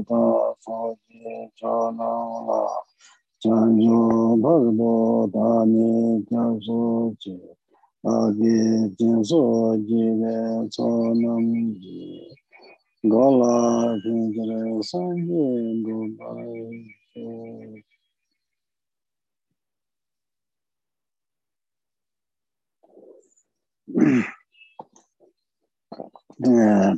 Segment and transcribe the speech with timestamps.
[0.00, 0.22] chu da
[0.64, 0.78] fa
[1.08, 2.10] ji cha na
[2.48, 2.62] la
[3.42, 4.00] chan yu
[4.42, 4.92] bhar bo
[5.34, 5.90] da ni
[6.28, 6.80] kya su
[7.22, 7.36] chi
[8.14, 8.56] a gi
[8.98, 9.42] jin su
[9.88, 10.36] ji le
[10.74, 10.88] cha
[11.22, 11.46] nam
[11.82, 12.00] ji
[13.12, 13.54] ga la
[14.02, 14.60] jin ji le
[14.90, 15.44] san ji
[15.84, 16.30] bu ba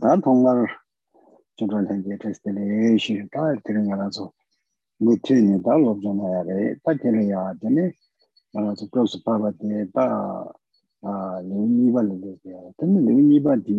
[0.03, 0.67] 다 통과를
[1.56, 4.26] chindro lenje testele ee shiri taa tiri nga razo
[5.02, 7.84] ngu tiri nye taa lobzo na ya re taa tiri ya tene
[8.54, 10.50] razo klosu paba te taa
[11.48, 13.78] lewi nipa lele ya tene lewi nipa di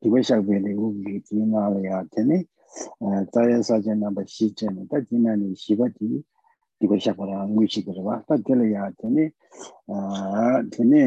[0.00, 2.36] diwa shakwe le ubi di nga le ya tene
[3.30, 6.08] tsaya saja namba shi chene taa di nga le shiba di
[6.80, 9.32] diwa shakwa ra ngu shi kirwa taa tiri ya tene
[10.72, 11.00] tene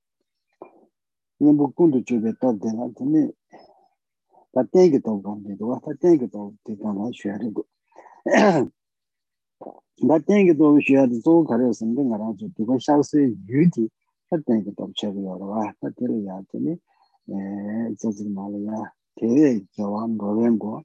[10.04, 13.90] 나 땡게 도 쉬야 도 가려 선데 나랑 저 두고 샤스 유디
[14.30, 20.82] 나 땡게 도 쳐고 여러와 나 들을 야더니 에 저질 말이야 대 저왕 거wen고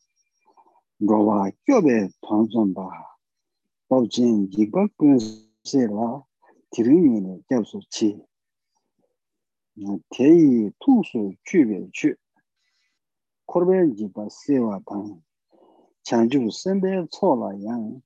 [1.00, 2.88] 로와 껴베 tonson ba
[3.88, 6.22] 법진 이거 군세라
[6.70, 8.16] 드림이네 잡수치
[10.08, 12.14] 대이 투수 취배취
[13.44, 15.20] 코르벤지 바세와 당
[16.04, 18.00] 장주 선배 초라양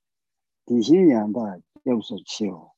[0.67, 2.71] 디신 양바 여기서 치요.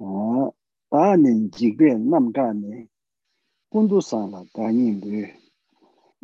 [0.00, 0.50] 어,
[0.90, 2.88] 다는 지게 남가네.
[3.70, 5.06] 군도산라 다니부.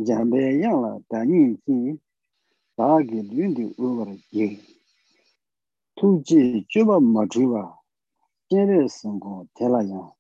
[0.05, 1.99] 잠베 양라 다니지.
[2.77, 4.59] 다게 륜디 오버 예.
[5.95, 7.79] 투지 쭈바 마주바.
[8.51, 10.11] 제레 성고 대라야.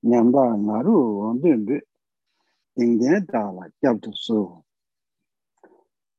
[0.00, 1.80] 냠바 나루 원된베.
[2.76, 4.62] 인데다라 잡도소.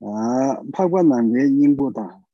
[0.01, 2.24] 아, 파관남의 인보다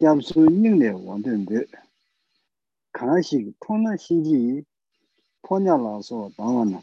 [0.00, 1.64] gyab su yīngle wāndun dē.
[2.96, 4.40] Kāshī tōna xīngjī
[5.46, 6.80] pōnyā lā sō dāwa nā.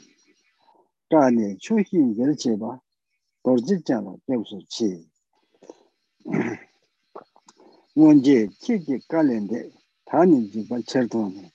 [1.12, 2.72] Gāni chūhī yir chē bā,
[3.46, 4.92] dōrjī chāla gyab su chī.
[7.96, 9.66] Wāngjē kī kī kāliān dē,
[10.06, 11.52] 타니 지바 쳇도네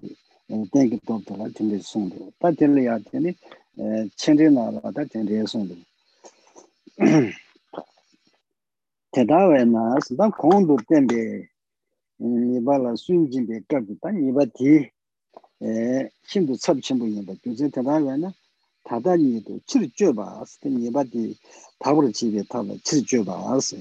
[0.73, 3.37] tenki topto la tenri songdo ta tenri ya teni
[4.17, 5.77] chenri na la ta tenri songdo
[9.13, 11.51] tedawe na sida kondo tenbe
[12.19, 14.91] nipa la sun jinbe kabdo ta nipa ti
[16.29, 18.33] shimdo tsab chenpo nipa gyuze tedawe na
[18.85, 21.37] tata nido chiri choba asa nipa ti
[21.79, 23.77] tabura chibe tabla chiri choba asa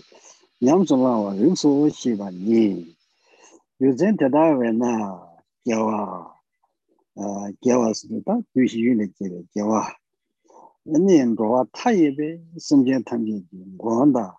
[0.61, 2.96] nyamso lawa rinso shiba ni
[3.81, 5.34] 요즘 대다외나
[5.66, 6.34] 겨와
[7.16, 9.87] 아 겨와스다 유시윤의 집에 겨와
[10.84, 13.47] 너는 로와 타입에 심지어 탐지
[13.78, 14.38] 원다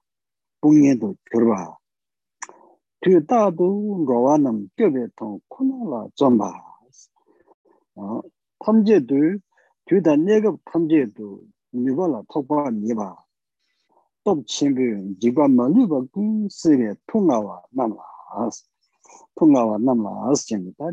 [0.61, 1.77] 봉예도 들어봐
[3.01, 6.51] 그 다도 로와는 껴베 통 코나라 좀봐
[7.95, 8.21] 어
[8.59, 9.15] 탐제도
[9.85, 13.15] 그다 내가 탐제도 이거라 톡바 니바
[14.23, 14.81] 또 친구
[15.19, 17.95] 지가 많이 받고 쓰게 통화와 남아
[19.39, 20.89] 통화와 남아 아스입니다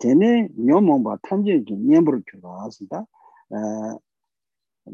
[0.00, 3.06] tene nyomongba 탐제기 nyembur kyuwa asida
[3.50, 3.58] e,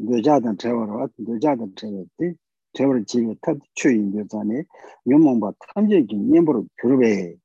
[0.05, 2.27] dyojadan trewarwa, dyojadan trewardi
[2.73, 4.67] trewar jiwe tab chuyin dyozane
[5.05, 7.39] nyomongba 탐제기 nyembur kyurwe.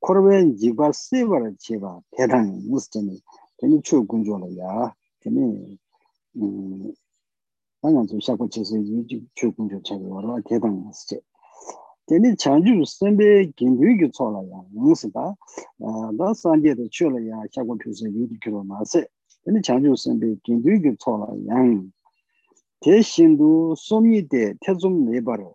[0.00, 3.20] Korwe jigba sewar jiwa 대단 무스테니
[3.58, 5.76] tene chu gunjola ya tene
[7.82, 11.20] 당연히 좀 샤고 제세 유지 주 군조 차고 와라 대단 무스테
[12.10, 15.30] teni chanju senpe genpyu ki tsola ya yungsi da
[16.18, 19.06] da sanje da chola ya xakwa pyusa yudu kiro ma se.
[19.44, 21.86] Teni chanju senpe genpyu ki tsola yang
[22.82, 25.54] te shindu somyi de te zum nebaro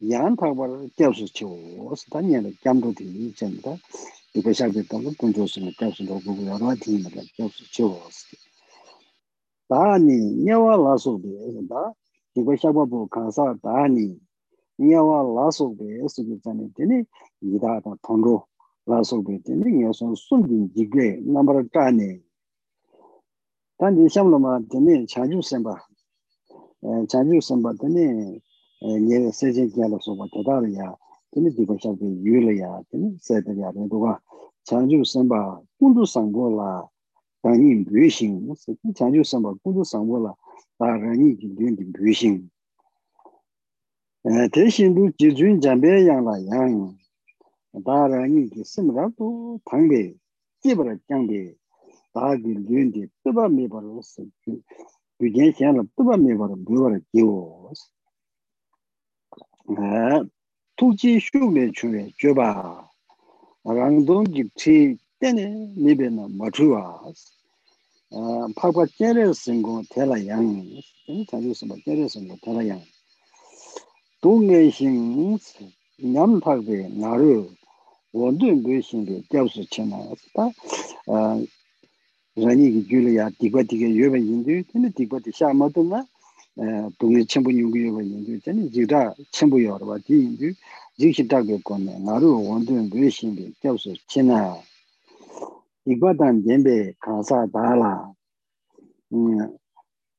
[0.00, 1.52] yang takbar gyabsu chiwo
[1.92, 3.76] osi da nyana gyamdo di yi chanda
[4.32, 8.38] iba xakwa tango kunjo suna gyabsu do gugu yarwa di yi mada gyabsu chiwo osi
[9.68, 11.92] da ni nyawa laso de da
[12.40, 14.16] iba xakwa bu kansa da ni
[14.88, 16.96] nyawa lasogwe esugi zane tene
[17.48, 18.36] yidaa ta tongro
[18.90, 22.08] lasogwe tene nga son sumjin jigwe nambar tane
[23.78, 25.74] tani shamloma tene chaju senpa
[26.86, 28.04] eh, chaju senpa tene
[28.84, 30.88] eh, nye sechen kyala soba tadar ya.
[31.32, 34.20] Tene digo shabde yule ya tene setar ya tene doga
[34.66, 36.88] chaju senpa kundu sangbo la
[37.42, 38.54] tani mbyu shing
[38.94, 40.32] chaju senpa kundu sangbo la
[40.78, 41.48] ta rani ki
[44.24, 46.96] Eh, te shindu jizun jambe yangla yang,
[47.84, 50.14] dara ngi simra tu tangbe,
[50.62, 51.58] jibra jangbe,
[52.14, 54.22] dagi lyundi tuba mibar usi,
[55.18, 57.80] gyujen shenla tuba mibar mibar jiwos.
[59.78, 60.22] Eh,
[60.78, 62.88] Tukji shukme chunwe juba,
[63.64, 65.44] rangdong jibchi tene
[65.76, 67.18] mibe na machuwas.
[68.12, 70.66] Eh, Pakwa jere singo tela yang,
[71.06, 71.76] tene chanyu singo
[72.44, 72.82] tela yang.
[74.22, 75.36] 동해 신
[75.98, 77.48] 남파게 나를
[78.12, 80.50] 원든 배신게 잡수 쳐나왔다.
[81.08, 81.44] 아
[82.40, 86.06] 자니기 줄이야 디바디게 여배 인도 근데 디바디 샤마도나
[86.98, 90.54] 동해 첨부 연구여 인도 전에 지다 첨부 여러 봐 디인도
[90.98, 91.98] 지시다게 건네.
[91.98, 94.56] 나를 원든 배신게 잡수 쳐나
[95.84, 98.12] 이거단 덴베 가사 달라
[99.12, 99.58] 음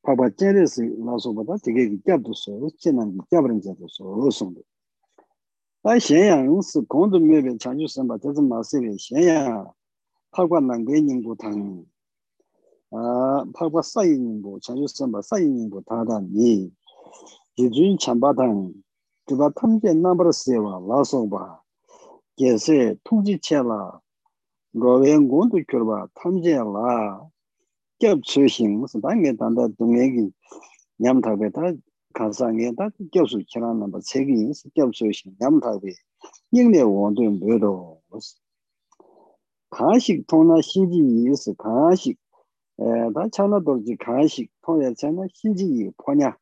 [0.06, 1.34] yu shīngi, kiaw sō chēnā, tīkwa tān dēmbē kāsā tāla, pāpa chēnrē sī lā sō
[1.34, 4.62] bātā, tīka kī kiab tō sō, chēnā kī kiab rāng chā tō sō, rō sōndu.
[5.84, 9.22] Tā xiān yāng sī kōndu mē bē chāngchū sāmbā, tā sī mā sī bē xiān
[9.22, 9.70] yāng,
[10.34, 11.86] pāpa nāng bē nying gu tāng,
[12.90, 16.72] 아 파과 사이닝 뭐 자주 선바 사이닝 뭐 다다니
[17.54, 18.72] 기준 참바당
[19.26, 21.60] 그바 탐제 넘버 세와 라소바
[22.36, 24.00] 계세 통지체라
[24.72, 27.28] 로웬군도 겨봐 탐제라
[28.03, 30.25] gyab tsu shing musa ta nge tanda dunga ki
[30.99, 31.71] nyam thabe ta
[32.13, 35.95] kansa nge ta gyab su kira namba tsegi yin si gyab tsu shing nyam thabe
[36.51, 37.71] nyingne wangdun byodo
[38.11, 38.35] musa
[39.75, 42.19] kaashik tongna shinji yi si kaashik
[42.75, 42.85] e,
[43.15, 46.35] ta chana dorji kaashik tongya chana shinji yi ponya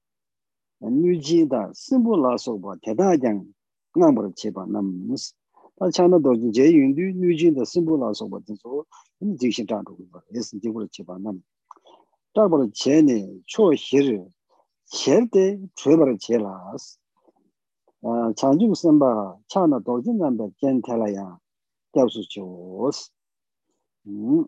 [0.81, 3.45] nyuji da simbu la soba teta kyang
[3.93, 5.35] ngambar cheba nam musa
[5.81, 8.83] tā chāna dōjī jē yun dū nū jīn dā sīmbū lā sōpa tī sō,
[9.17, 11.39] tīm jīg shī chā rūgu bā, yé sī jīg wā chī bā nām.
[12.33, 14.25] 딱바로 제네 초히르
[14.85, 16.97] 제르데 제바로 제라스.
[18.03, 21.37] 아 장중 선바 차나 도진 남바 젠텔라야
[21.93, 23.11] 잡수 조스.
[24.07, 24.45] 음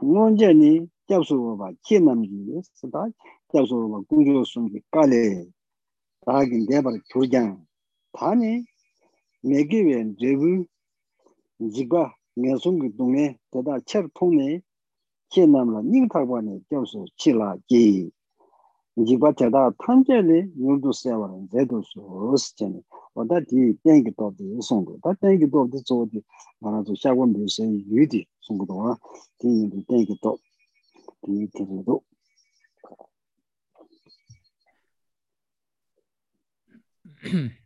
[0.00, 3.06] 문제니 잡수 봐 기남기 쓰다.
[3.52, 5.46] 잡수 봐 구조 숨기 깔레.
[6.26, 7.64] 다긴 대바로 교장.
[8.12, 8.64] 다니
[9.42, 10.64] 메기웬 제부
[11.72, 14.60] 지가 내송기 동에 대다 철 통에
[15.32, 18.12] che namla ning tharpa ne kyamsu chi la ki
[19.06, 24.44] jikpa chada tangche le nyungdu sewa rin zedu su rosi chene wada di tenki topdi
[24.60, 26.20] songo da tenki topdi zo di
[26.60, 28.90] mara zu shakwa mbi se yu di songo dowa
[29.38, 30.38] di yindu tenki top
[31.24, 31.96] di tenki do
[37.24, 37.62] Mm-hmm.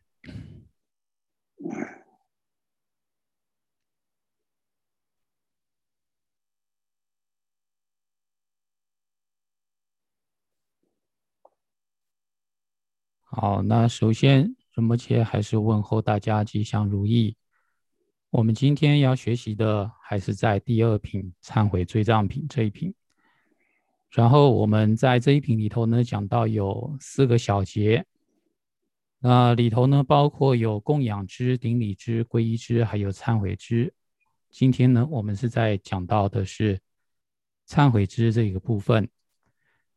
[13.39, 17.37] 好，那首先，仁波切还是问候大家吉祥如意。
[18.31, 22.95] 我们今天要学习的还是在第二品忏悔罪障品这一品。
[24.09, 28.07] 然后我们在这一品里头呢，讲到有四个小节，
[29.19, 33.93] 那里头呢包括有供养之、顶礼之、皈依之，还有忏悔之。
[34.49, 36.81] 今天呢，我们是在讲到的是
[37.69, 39.07] 忏悔之这个部分。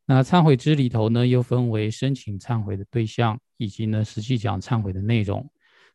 [0.09, 5.47] 那忏悔之里头呢，又分为申请忏悔的对象，以及呢实际讲忏悔的内容。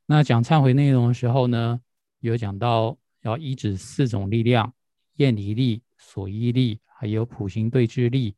[0.06, 1.80] 那讲忏悔内容的时候呢，
[2.20, 4.72] 有讲到要依止四种力量：
[5.16, 6.78] 厌离力、所依力。
[6.96, 8.36] 还有普行对峙力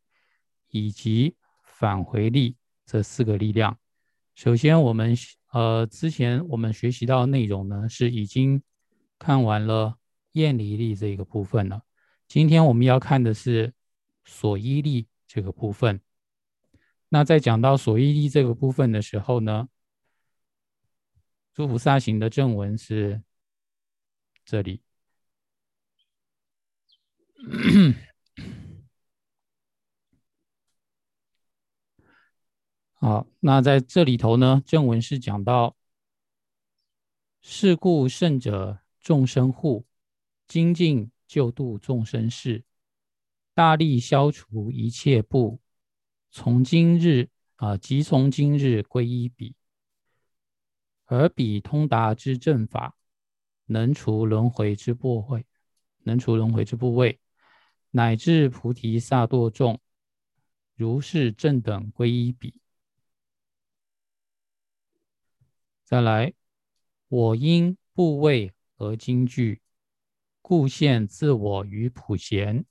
[0.71, 2.57] 以及返回力
[2.87, 3.79] 这四个力量。
[4.35, 5.15] 首先，我们
[5.53, 8.63] 呃之前我们学习到的内容呢，是已经
[9.19, 9.99] 看完了
[10.33, 11.83] 厌离力这一个部分了。
[12.27, 13.75] 今天我们要看的是
[14.25, 16.01] 所依力这个部分。
[17.09, 19.69] 那在讲到所依力这个部分的时候呢，
[21.55, 23.23] 诸菩萨行的正文是
[24.45, 24.83] 这里。
[32.95, 35.77] 好，那在这里头呢，正文是讲到：
[37.41, 39.87] 是故圣者众生护，
[40.49, 42.65] 精进救度众生事，
[43.57, 45.59] 大力消除一切不。
[46.31, 49.55] 从今日啊，即从今日归依彼，
[51.07, 52.99] 而彼通达之正法，
[53.65, 55.47] 能除轮回之部位，
[56.01, 57.19] 能除轮回之部位，
[57.93, 59.81] 乃至菩提萨埵众，
[60.75, 62.61] 如是正等归依彼。
[65.83, 66.35] 再来，
[67.09, 69.63] 我因部位而惊惧，
[70.43, 72.67] 故现自我于普贤。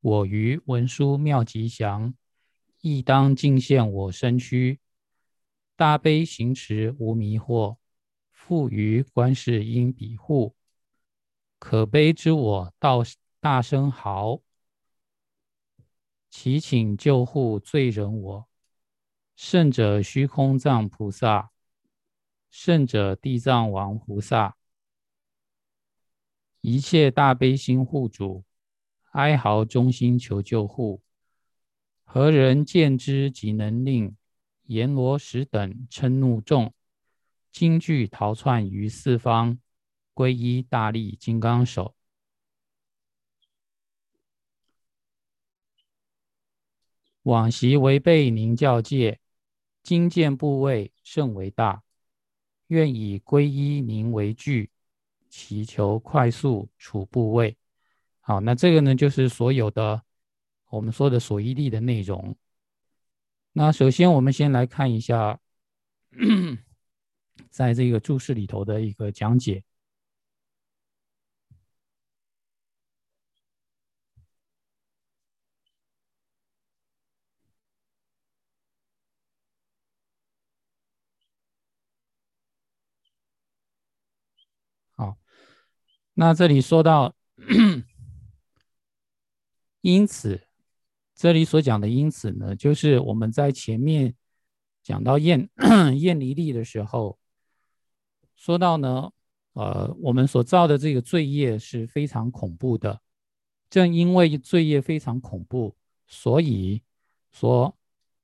[0.00, 2.14] 我于文殊妙吉祥，
[2.80, 4.80] 亦当尽现我身躯。
[5.76, 7.76] 大悲行持无迷惑，
[8.30, 10.56] 复于观世音彼护。
[11.58, 13.02] 可悲之我道
[13.40, 14.40] 大声嚎，
[16.30, 18.48] 祈请救护罪人我。
[19.36, 21.50] 圣者虚空藏菩萨。
[22.50, 24.56] 圣者地藏王菩萨，
[26.62, 28.44] 一切大悲心护主，
[29.10, 31.02] 哀嚎忠心求救护。
[32.04, 34.16] 何人见之即能令
[34.64, 36.72] 阎罗使等嗔怒众，
[37.52, 39.58] 惊惧逃窜于四方，
[40.14, 41.94] 皈依大力金刚手。
[47.22, 49.20] 往昔违背您教戒，
[49.82, 51.82] 今见部位甚为大。
[52.68, 54.70] 愿以皈依您为具，
[55.28, 57.56] 祈求快速处部位。
[58.30, 60.04] 好，那这个呢，就是所有的
[60.68, 62.36] 我们说的所依力的内容。
[63.52, 65.40] 那首先，我们先来看一下，
[67.50, 69.64] 在这个注释里头的一个讲解。
[84.92, 85.18] 好
[86.14, 87.16] 那这里说到，
[89.82, 90.40] 因此，
[91.14, 94.14] 这里所讲的因此呢，就是我们在前面
[94.82, 95.48] 讲到厌
[95.98, 97.18] 厌离力的时候，
[98.36, 99.10] 说到呢，
[99.52, 103.00] 呃，我们所造的这个罪业是非常恐怖的。
[103.68, 106.82] 正因为罪业非常恐怖，所以
[107.30, 107.76] 说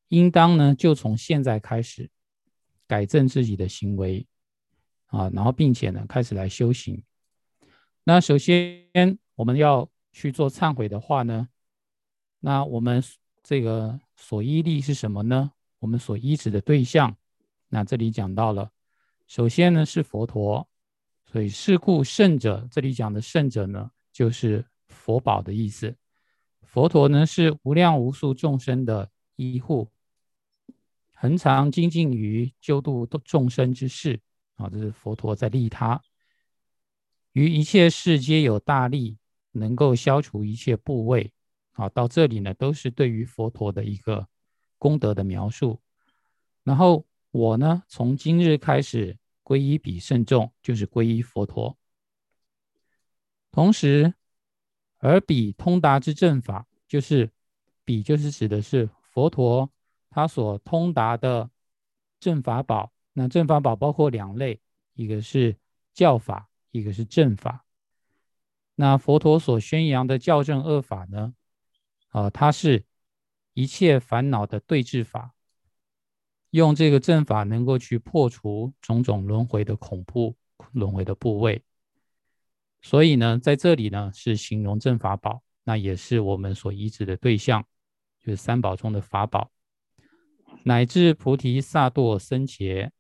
[0.08, 2.10] 应当呢，就从现在开始
[2.86, 4.26] 改正自己的行为
[5.06, 7.02] 啊，然后并且呢，开始来修行。
[8.02, 11.46] 那首先我们要去做忏悔的话呢，
[12.40, 13.04] 那我们
[13.42, 15.52] 这个所依力是什么呢？
[15.78, 17.14] 我们所依止的对象，
[17.68, 18.72] 那这里讲到了，
[19.26, 20.66] 首先呢是佛陀，
[21.30, 25.94] 所以是故圣者，这里讲的圣者呢，就是佛宝的意思。
[26.62, 29.90] 佛陀呢是无量无数众生的依护，
[31.12, 34.18] 恒常精进于救度众生之事
[34.54, 36.00] 啊，这是佛陀在利他。
[37.32, 39.18] 于一切事皆有大力，
[39.56, 41.32] 能够消除一切部位。
[41.72, 44.26] 好，到这里呢，都是对于佛陀的一个
[44.78, 45.80] 功德的描述。
[46.62, 51.76] 然后我呢，从今日开始皈依彼圣众，就是皈依佛陀。
[53.50, 54.14] 同时，
[54.98, 57.30] 而彼通达之正法，就是
[57.84, 59.70] 彼就是指的是佛陀
[60.10, 61.50] 他所通达的
[62.20, 62.92] 正法宝。
[63.12, 64.60] 那正法宝包括两类，
[64.94, 65.56] 一个是
[65.92, 66.48] 教法。
[66.72, 67.64] 一个是正法，
[68.76, 71.34] 那佛陀所宣扬的教正恶法呢？
[72.08, 72.84] 啊，它是
[73.54, 75.34] 一切烦恼的对治法，
[76.50, 80.36] 用这个正法能够去破除种种轮回的恐怖、
[80.72, 81.62] 轮回的部位。
[82.82, 87.66] 所以呢，在这里呢是形容正法宝，那也是我们所移植的对象，
[88.20, 89.50] 就是三宝中的法宝，
[90.64, 92.92] 乃至菩提萨埵僧伽，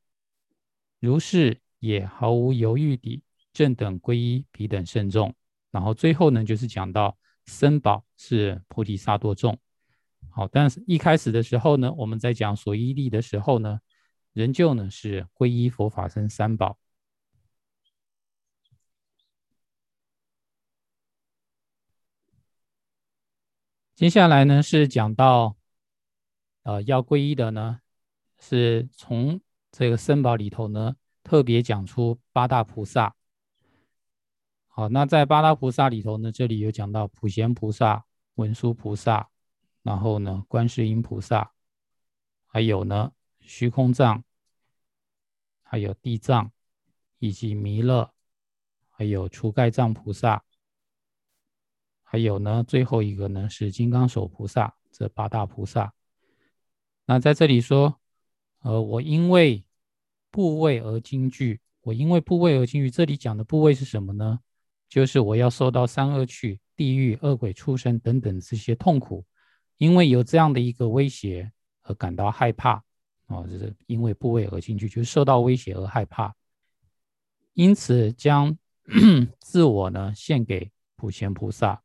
[1.00, 3.22] 如是也毫无犹豫地。
[3.52, 5.34] 正等皈依彼等圣众，
[5.76, 7.14] 然后最后呢，就是讲到
[7.44, 9.58] 僧宝是菩提萨埵众。
[10.30, 13.78] 好，但是一开始的时候呢，我们在讲所依力的时候呢，
[14.32, 16.78] 仍旧呢是皈依佛法僧三宝。
[23.94, 25.58] 接下来呢是讲到，
[26.62, 27.80] 呃，要皈依的呢，
[28.38, 29.38] 是从
[29.70, 33.14] 这个僧宝里头呢，特别讲出八大菩萨。
[34.78, 38.04] 好，那在八大菩萨里头呢，这里有讲到普贤菩萨、
[38.34, 39.26] 文殊菩萨，
[39.82, 41.50] 然后呢，观世音菩萨，
[42.44, 44.22] 还有呢，虚空藏，
[45.62, 46.52] 还有地藏，
[47.18, 48.12] 以及弥勒，
[48.90, 50.44] 还有除盖藏菩萨，
[52.02, 55.94] 还有呢，最后一个呢是金刚手菩萨，这八大菩萨。
[57.06, 57.98] 那在这里说，
[58.58, 59.64] 呃，我因为
[60.30, 62.90] 部位而惊惧，我因为部位而惊惧。
[62.90, 64.40] 这里讲的部位是什么呢？
[64.88, 69.24] 就是我要受到三恶趣、地狱、恶鬼、畜生等等这些痛苦，
[69.78, 71.50] 因为有这样的一个威胁
[71.82, 72.74] 而感到害怕
[73.26, 76.32] 啊，就是因为部位而进去，就受到威胁而害怕，
[77.54, 78.56] 因此将
[79.40, 81.82] 自我呢献给普贤菩萨。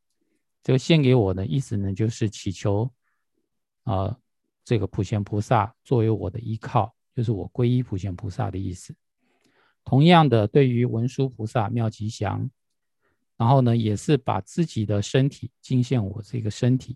[0.63, 2.87] 这个献给我的意思呢，就是祈求
[3.83, 4.15] 啊，
[4.63, 8.95] 这个普贤菩萨作为我的依靠，就是我皈依普贤菩萨的意思。
[9.83, 12.47] 同样的，对于文殊菩萨妙吉祥。
[13.41, 16.95] 然后呢，也是把自己的身体敬献我这个身体，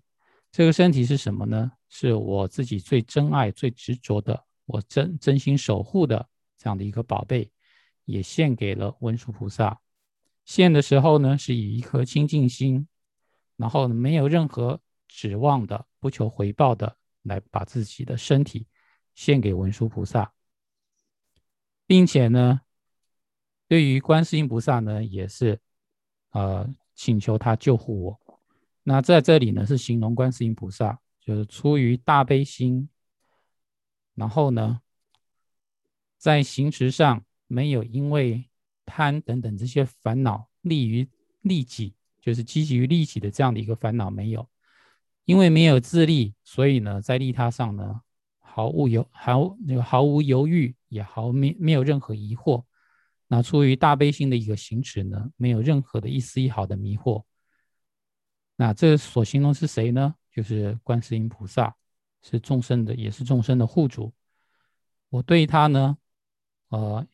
[0.52, 1.72] 这个身体是什么呢？
[1.90, 7.52] 是我自己最珍爱、最执着的，我真真心守护的这样的一个宝贝，
[8.04, 9.82] 也献给了文殊菩萨。
[10.46, 12.88] 献的时候呢，是以一颗清净心，
[13.56, 18.68] 然后没有任何指望的、不求回报的，来把自己的身体
[19.16, 20.32] 献给文殊菩萨，
[21.88, 22.62] 并且呢，
[23.68, 25.60] 对于观世音菩萨呢，也是。
[26.36, 28.20] 呃，请求他救护我。
[28.84, 32.90] 那在这里呢，是形容观世音菩萨，就是出于大悲心，
[34.16, 34.82] 然后呢，
[36.18, 38.50] 在行持上没有因为
[38.86, 41.08] 贪等等这些烦恼利于
[41.40, 44.46] 利己，就是积极于利己的这样的一个烦恼没有。
[45.24, 48.02] 因为没有自利，所以呢，在利他上呢，
[48.40, 52.66] 毫无犹毫那个毫无犹豫，也毫没没有任何疑惑。
[53.28, 57.24] 那出于大悲心的一个行持呢，没有任何的一丝一毫的迷惑。
[58.56, 60.16] 那这所形容是谁呢？
[60.32, 61.76] 就是观世音菩萨，
[62.22, 64.14] 是众生的，也是众生的护主。
[65.10, 65.98] 我对他呢，
[66.70, 67.06] 呃，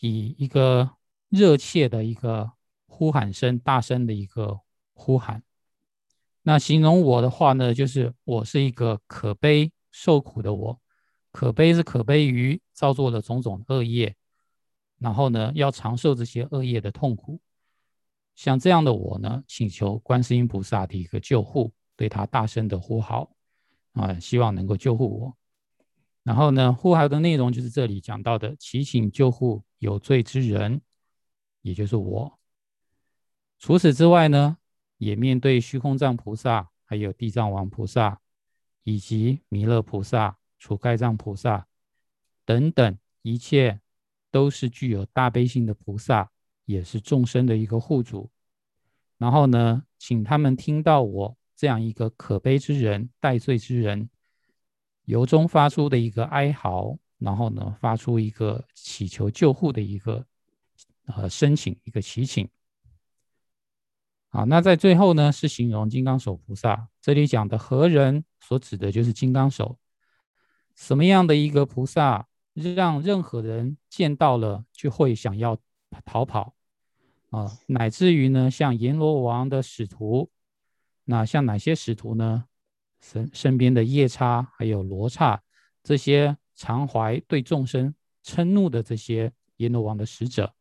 [0.00, 0.90] 以一个
[1.28, 2.52] 热切的一个
[2.86, 4.60] 呼喊声，大声的一个
[4.92, 5.42] 呼喊。
[6.42, 10.80] 那形容我的话呢，就是我是一个可悲受苦的我，
[11.30, 14.14] 可悲是可悲于造作了种种恶业。
[15.02, 17.40] 然后呢，要长受这些恶业的痛苦，
[18.36, 23.34] 像这样的我呢，请求观世音菩萨的一个救护，对他大声的呼号，
[23.94, 25.36] 啊，希望能够救护我。
[26.22, 30.80] 然后呢，呼号的内容就是这里讲到的，祈请救护有罪之人，
[31.62, 32.38] 也就是我。
[33.58, 34.56] 除此之外呢，
[34.98, 38.20] 也面对虚空藏菩萨，还有地藏王菩萨，
[38.84, 41.66] 以及弥勒菩萨、除盖藏菩萨
[42.44, 43.80] 等等一切。
[44.32, 46.28] 都是具有大悲心的菩萨，
[46.64, 48.28] 也是众生的一个护主。
[49.18, 54.08] 然后呢，请他们听到我这样一个可悲之人、戴罪之人，
[55.04, 60.26] 由衷发出的一个哀嚎，然后呢，发出一个祈求救护的一个
[61.06, 62.48] 呃申请，一个祈请。
[64.30, 66.88] 好，那在最后呢，是形容金刚手菩萨。
[67.02, 69.78] 这里讲的何人所指的就是金刚手，
[70.74, 72.26] 什么样的一个菩萨？
[72.54, 75.58] 让任何人见到了就会想要
[76.04, 76.54] 逃跑
[77.30, 80.30] 啊，乃至于呢，像阎罗王的使徒，
[81.04, 82.44] 那像哪些使徒呢？
[83.00, 85.42] 身身边的夜叉还有罗刹
[85.82, 87.92] 这些常怀对众生
[88.24, 90.54] 嗔怒的这些阎罗王的使者，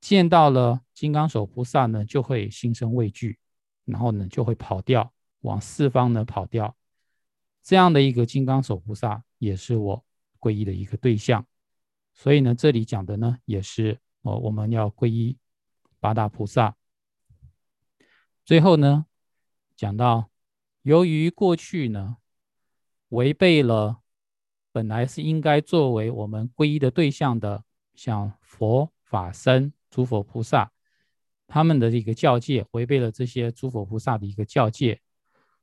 [0.00, 3.38] 见到了金刚手菩萨呢，就会心生畏惧，
[3.84, 6.74] 然后呢就会跑掉，往四方呢跑掉。
[7.62, 10.04] 这样的一个金刚手菩萨也是我。
[10.44, 11.46] 皈依的一个对象，
[12.12, 15.38] 所以呢，这里讲的呢，也是哦，我们要皈依
[16.00, 16.76] 八大菩萨。
[18.44, 19.06] 最后呢，
[19.74, 20.28] 讲到
[20.82, 22.18] 由于过去呢，
[23.08, 24.02] 违背了
[24.70, 30.70] 本来是应该作为我们皈依的对象的，像佛法僧、诸佛菩萨
[31.46, 35.00] 他们的一个教戒，违背了这些诸佛菩萨的一个教戒，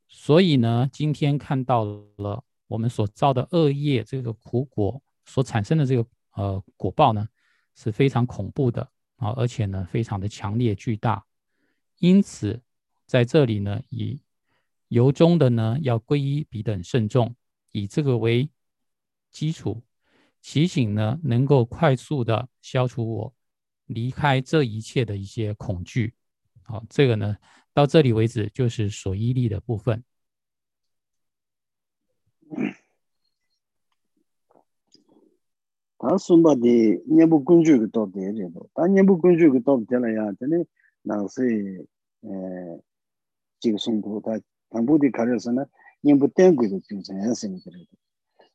[0.08, 1.84] 所以呢，今天看到
[2.18, 2.44] 了。
[2.72, 6.06] 我们所造的恶业，这个苦果所产生的这个
[6.36, 7.28] 呃果报呢，
[7.76, 8.82] 是非常恐怖的
[9.18, 11.22] 啊，而且呢，非常的强烈巨大。
[12.00, 12.62] 因此，
[13.06, 14.22] 在这里呢，以
[14.88, 17.36] 由衷的呢，要皈依彼等慎重，
[17.74, 18.50] 以这个为
[19.32, 19.84] 基础，
[20.40, 23.36] 祈请呢，能够快速的消除我
[23.88, 26.14] 离开这一切的一些恐惧。
[26.64, 27.36] 好，这个呢，
[27.74, 30.02] 到这里为止就是所依力的部分。
[36.00, 38.68] 다 숨바디 녀부 군주기 또 되래도.
[38.74, 40.32] 다 녀부 군주기 또 되나야.
[40.40, 40.64] 되네.
[41.04, 41.44] 나세
[42.26, 42.28] 에
[43.60, 44.38] 지금 송도 다
[44.70, 45.66] 담보디 가려서나
[46.04, 47.86] 녀부 땡고도 진짜 했으니 그래도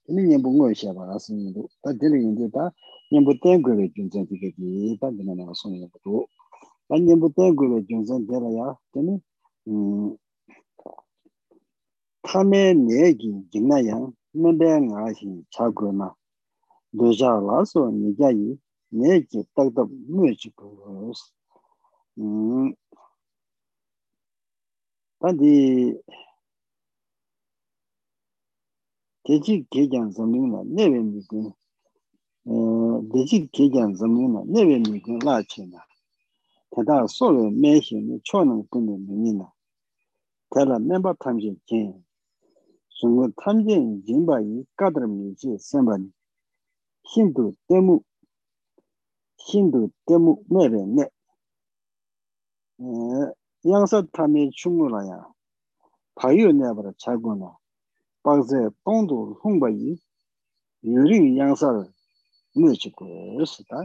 [0.07, 2.71] 근데 녀부 뭐 시야 봐라스니도 다 들리는데 다
[3.13, 4.53] 녀부 땡고도 진짜 되게
[5.01, 5.11] 다.
[5.11, 6.27] 되나 나서 녀부도.
[6.89, 9.19] 다 녀부 땡고도 진짜 되라야 되네.
[9.69, 10.17] 음
[12.27, 16.13] 타메 내기 진나야 근데 나시 차고나
[16.99, 18.59] 도자라서 니가이
[18.89, 21.13] 내기 딱도 무지고
[22.19, 22.75] 음
[25.21, 26.01] 단디
[29.23, 31.55] 계지 계장 점링나 내면이고
[32.47, 35.79] 어 계지 계장 점링나 내면이고 라치나
[36.75, 39.53] 대다 소를 매신의 초능 끊는 민이나
[40.51, 42.06] 대라 멤버 탐진 진
[42.99, 46.11] sungu tamjen jinba yi kadram niji senpa ni.
[47.13, 47.95] Hindu temu
[49.47, 51.05] hindu temu mebe ne
[52.81, 53.29] eh,
[53.65, 55.19] yangsa tami chungu la ya.
[56.17, 57.51] Payu nebara chago na.
[58.25, 60.01] Bagze tongdu hungba yi
[60.83, 61.69] yuri yangsa
[62.57, 63.07] me chigo
[63.43, 63.79] esi ta.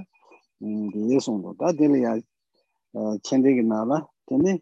[0.62, 2.17] Mm, ye songdo ta dili ya
[2.82, 4.62] eh, chendegi na la teni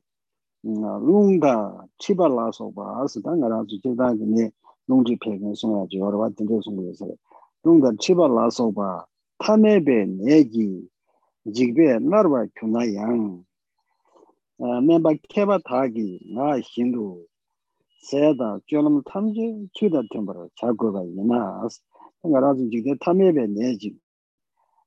[0.65, 4.51] 롱다 치바 라소바 아스다 나라주 제다기네
[4.87, 7.07] 롱지 폐근 송야 저러와 된데 송고서
[7.63, 9.07] 롱다 치바 라소바
[9.39, 10.89] 타메베 내기
[11.53, 13.45] 지베 나르바 큐나양
[14.61, 17.27] 아 멤버 케바 타기 나 힌두
[18.09, 21.69] 세다 쫄음 탐지 추다 템버로 자고가 이나
[22.23, 23.99] 나라주 지게 타메베 내기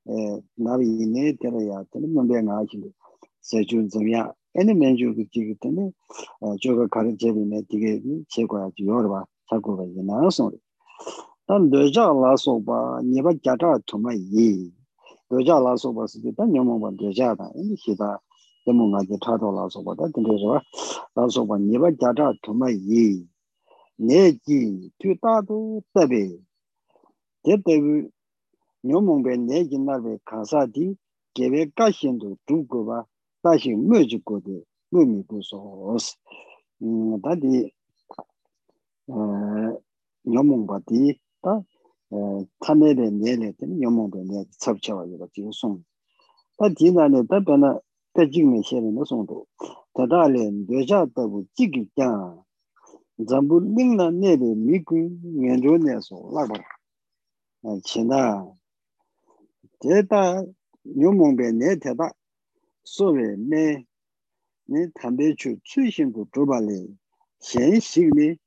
[0.10, 2.90] 에 나비 네 데려야 되는 멤버 나하신데
[3.42, 5.92] 세준 점이야 애니 맨주 그 지기 때문에
[6.42, 10.52] 어 저거 가르 제비네 되게 제거야 주요로 봐 자고가 이제 나서
[11.48, 14.72] 난 너자 라서 봐 니가 자자 도마 이
[15.30, 18.20] 너자 라서 봐서 일단 영문 봐 너자다 이 시다
[18.68, 20.60] 영문 가지 타도 라서 봐다 근데서
[21.16, 23.26] 라서 봐 니가 자자 도마 이
[23.98, 26.38] 내지 뒤다도 때베
[27.44, 27.80] 제때
[28.90, 30.96] 영문 배 내지 나베 가사디
[31.34, 33.06] 계획 가신도 두고 봐
[33.42, 36.18] 다시 뭐지 거기 뭐미 부서스
[36.82, 37.72] 음 다디
[39.08, 39.78] 어
[40.26, 41.64] 녀몽바디 다
[42.60, 45.84] 타메레 내레 된 녀몽도 내 첩쳐와 이거 지송
[46.58, 47.80] 다디나네 다변나
[48.14, 49.46] 대직메 셰는 송도
[49.94, 52.38] 다달레 뇌자다고 지기자
[53.28, 56.54] 잠부 닝나 내레 미구 년조내서 라바
[57.64, 58.52] 아 지나
[59.80, 60.44] 대다
[60.84, 62.12] 녀몽베 내 대다
[62.84, 63.86] 소베 네
[64.70, 66.88] 네, 담배추 추신도 도발이
[67.42, 68.38] 현식이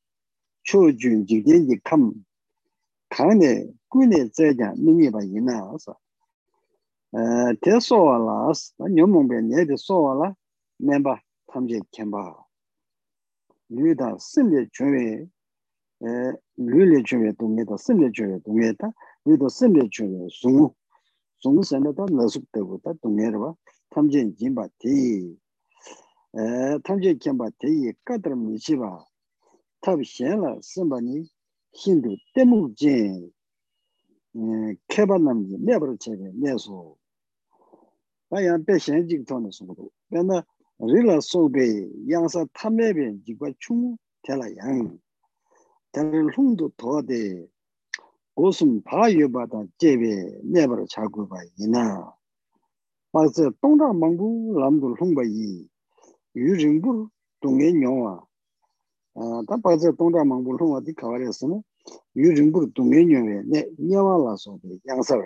[0.62, 2.12] 초준 지gen지 감
[3.08, 5.96] 강내 군내 제자 민이바 이나서
[7.14, 7.18] 에
[7.62, 10.34] 대소와라스 녀몽베 내데 소와라
[10.78, 12.36] 멤버 탐제 캠바
[13.70, 15.26] 류다 신뢰 주에
[16.02, 16.06] 에
[16.56, 18.92] 류례 주에 동네도 신뢰 주에 동네다
[19.24, 20.70] 류도 신뢰 주에 송
[21.40, 23.56] 송선에다 넣었다고 동네로
[23.90, 25.36] 탐진 진바 디
[26.34, 29.04] 에, 탐진 진바 디 까들 미시바
[29.80, 31.28] 탑시엔라 심바니
[31.72, 33.32] 힌두 때무진
[34.36, 34.40] 에,
[34.88, 36.94] 케바남지 내버려 제게 내서
[38.30, 40.44] 아야 배신직 돈의 속도 내가
[40.78, 44.98] 릴라 소베 양사 탐매변 지과 충 될라 양
[45.90, 47.44] 다른 홍도 더대
[48.34, 52.14] 고슴 바여바다 제베 내버려 자고 봐 이나
[53.14, 55.66] 맞아 동다 망부 람도 홍바이
[56.36, 57.08] 유진부
[57.40, 58.22] 동에 녀와
[59.14, 61.62] 아다 맞아 동다 망부 홍와 디카와레스는
[62.16, 65.16] 유진부 동에 녀에 네 녀와라서 양서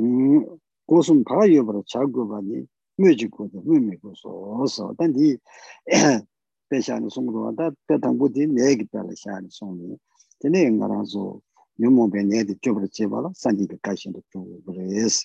[0.00, 0.44] 음
[0.86, 2.66] 고슴 바여버려 자고 봐니
[2.96, 5.38] 뮤직고도 뮤미고서 단디
[6.68, 9.96] 배샤는 송도다 배당부디 내기 따라 샤는 송이
[10.40, 11.40] 되네 인가라서
[11.79, 15.21] 유모베 내도 쪽으로 제발 산지가 가신도 쪽으로 그래서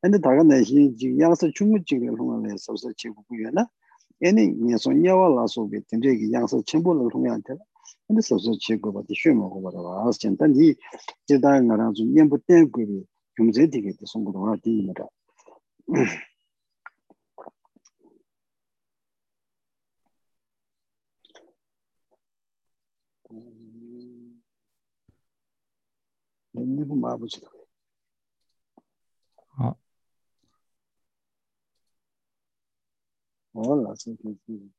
[0.00, 3.68] 근데 다가 내신 지금 양서 중국 지금 통화를 해서 제국구에나
[4.24, 7.54] 얘네 녀선 야와라서 그때 되게 양서 첨부를 통해한테
[8.06, 10.74] 근데 소소 제거 받이 쉬먹어 봐라 알았지 단지
[11.26, 13.04] 제다가랑 좀 연부 때그리
[13.36, 14.92] 경제 되게 송고도 하디
[27.28, 27.48] 起的。
[29.48, 29.78] 好，
[33.52, 34.70] 哦，那是可以。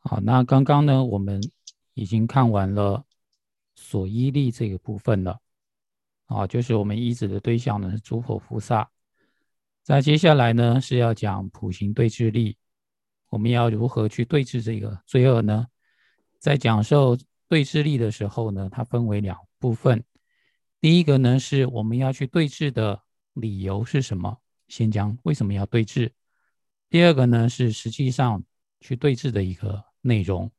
[0.00, 1.40] 好，那刚刚呢，我们
[1.94, 3.04] 已经看完了
[3.74, 5.40] 所依力这个部分了。
[6.26, 8.90] 啊，就是我们依止的对象呢是诸佛菩萨。
[9.82, 12.56] 在接下来呢是要讲普行对治力。
[13.28, 15.66] 我们要如何去对峙这个罪恶呢？
[16.38, 17.16] 在讲授
[17.48, 20.04] 对峙力的时候呢，它分为两部分。
[20.80, 24.38] 第一个呢，是我们要去对峙的理由是什么？
[24.68, 26.10] 先讲为什么要对峙。
[26.88, 28.44] 第二个呢，是实际上
[28.80, 30.50] 去对峙的一个内容。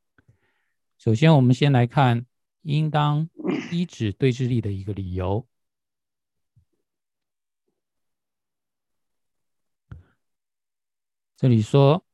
[0.97, 2.25] 首先，我们先来看
[2.63, 3.29] 应当
[3.71, 5.47] 依止对峙力的一个理由。
[11.37, 12.06] 这里说，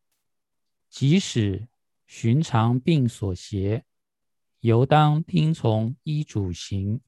[0.93, 1.67] 即使
[2.05, 3.83] 寻常病所邪，
[4.59, 7.01] 犹当听从医主行。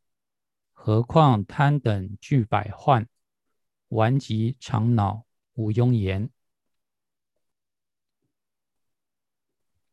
[0.74, 3.08] 何况贪等具百患，
[3.90, 6.32] 顽疾长恼无庸言。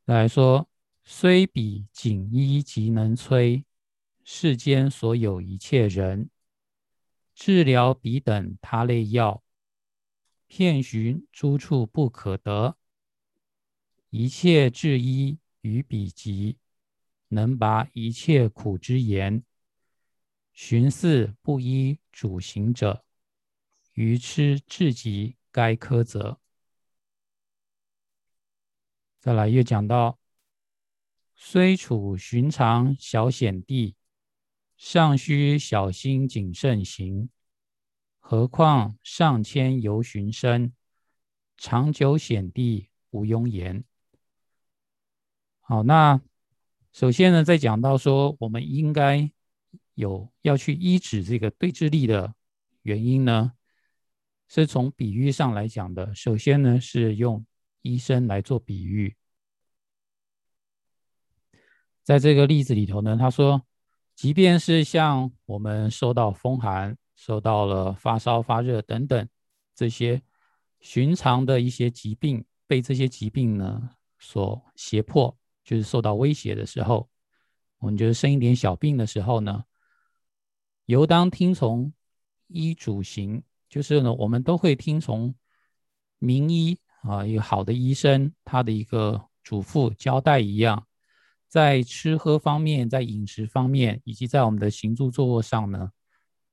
[0.06, 0.70] 来说，
[1.04, 3.62] 虽彼锦衣即能摧
[4.24, 6.30] 世间所有一切人，
[7.34, 9.42] 治疗彼等他类药。
[10.46, 12.78] 遍寻诸处不可得，
[14.14, 16.58] 一切治医于彼极，
[17.28, 19.42] 能拔一切苦之言。
[20.52, 23.06] 寻思不依主行者，
[23.94, 26.38] 愚痴至极该苛责。
[29.18, 30.18] 再来又讲到，
[31.34, 33.96] 虽处寻常小险地，
[34.76, 37.30] 尚需小心谨慎行。
[38.18, 40.74] 何况上千游寻声，
[41.56, 43.82] 长久险地无庸言。
[45.72, 46.20] 好，那
[46.92, 49.32] 首先呢，在讲到说我们应该
[49.94, 52.34] 有要去医治这个对峙力的
[52.82, 53.52] 原因呢，
[54.48, 56.14] 是从比喻上来讲的。
[56.14, 57.42] 首先呢，是用
[57.80, 59.16] 医生来做比喻，
[62.02, 63.62] 在这个例子里头呢，他说，
[64.14, 66.98] 即便是像我们受到风寒。
[67.14, 69.26] 受到了发烧、发热等等
[69.74, 70.20] 这些
[70.80, 77.08] 寻常的一些疾病，被这些疾病呢所胁迫，就是受到威胁的时候，
[77.78, 79.64] 我们就是生一点小病的时候呢，
[80.86, 81.92] 由当听从
[82.48, 85.34] 医嘱行，就是呢，我们都会听从
[86.18, 90.86] 名医啊，一个好的医生他的一个嘱咐交代一样，
[91.48, 95.90] 在吃喝方面，在饮食方面，以及在我们的行住坐卧上呢，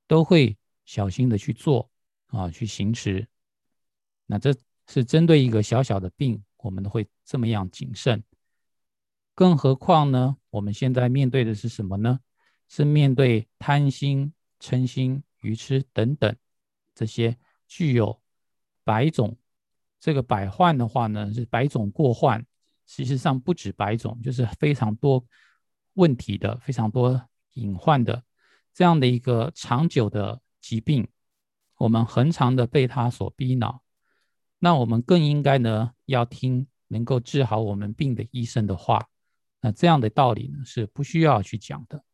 [0.06, 0.56] 都会。
[0.86, 1.88] 小心的去做
[2.28, 3.24] 啊，去行持。
[4.26, 4.52] 那这
[4.88, 8.20] 是针对一个小小的病，我们会这么样谨慎。
[9.40, 12.20] 更何况呢，我们现在面对的是什么呢？
[12.68, 16.36] 是面对贪心、嗔心、愚痴等等
[16.94, 17.34] 这些
[17.66, 18.20] 具有
[18.84, 19.34] 百种
[19.98, 22.44] 这个百患的话呢，是百种过患。
[22.84, 25.24] 事实上不止百种，就是非常多
[25.94, 27.18] 问题的、非常多
[27.54, 28.22] 隐患的
[28.74, 30.38] 这样的一个长久的。
[30.60, 31.08] 疾病，
[31.78, 33.82] 我们恒常的被他所逼恼，
[34.58, 39.08] 那我们更应该呢，要听能够治好我们病的医生的话。
[39.60, 42.04] 那这样的道理呢，是不需要去讲的。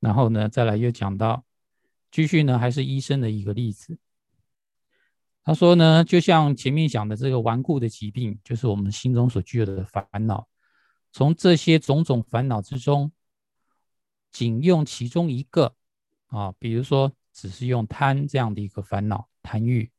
[0.00, 1.44] 然后呢，再来又讲到，
[2.10, 3.98] 继续呢，还是医生的一个例子。
[5.42, 10.48] 他说呢，就像前面讲的这个顽固的疾病，就是我们心中所具有的烦恼。
[11.12, 13.12] 从这些种种烦恼之中，
[14.30, 15.74] 仅用其中一个。
[16.26, 19.92] 啊，比如说，只是用贪这样的一个烦恼，贪欲，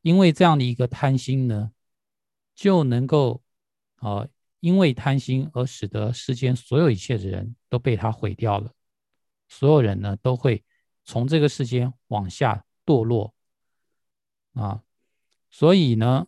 [0.00, 1.72] 因为这样的一个贪心呢，
[2.54, 3.42] 就能够
[3.96, 4.26] 啊，
[4.64, 8.72] 因为贪心而使得世间所有一切的人都被他毁掉了，
[9.46, 10.64] 所有人呢都会
[11.04, 13.34] 从这个世间往下堕落
[14.54, 14.82] 啊，
[15.50, 16.26] 所以呢，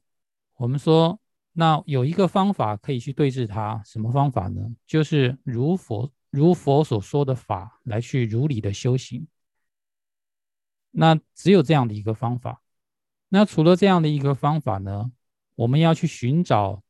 [0.57, 1.19] 我们说，
[1.53, 4.77] 那有一个方法可以去对治它，什么方法呢？
[4.87, 6.13] 就是如佛。
[6.29, 9.27] 如佛所说的法来去如理的修行，
[10.91, 12.63] 那只有这样的一个方法。
[13.31, 15.13] 那除了这样的一个方法呢，
[15.55, 16.83] 我们要去寻找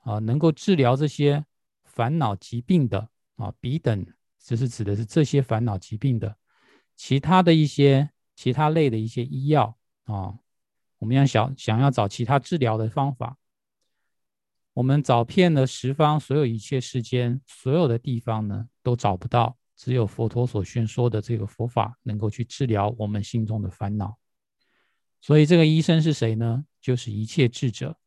[0.00, 1.44] 啊，能够治疗这些
[1.84, 4.06] 烦恼疾病的啊，彼等，
[4.38, 6.36] 这是指的是这些烦恼疾病的
[6.96, 10.38] 其他的一些其他类的一些医药啊，
[10.98, 13.36] 我们要想想要找其他治疗的方法。
[14.72, 24.16] 我们找遍了十方所有一切世间所有的地方呢，都找不到，只有佛陀所宣说的这个佛法能够去治疗我们心中的烦恼。
[25.20, 26.64] 所以这个医生是谁呢？
[26.80, 27.98] 就是一切智者，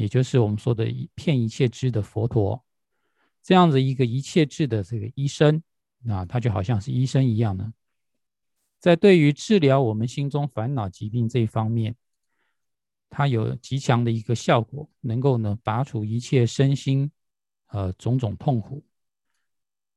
[0.00, 2.64] 也就是我们说的一片一切智的佛陀。
[3.42, 5.62] 这样子一个一切智的这个医生
[6.08, 7.74] 啊，他就好像是医生一样呢，
[8.78, 11.94] 在对于治疗我们心中烦恼疾病这一方面。
[13.10, 17.10] 它有极强的一个效果，能够呢拔除一切身心，
[17.66, 18.82] 呃种种痛苦。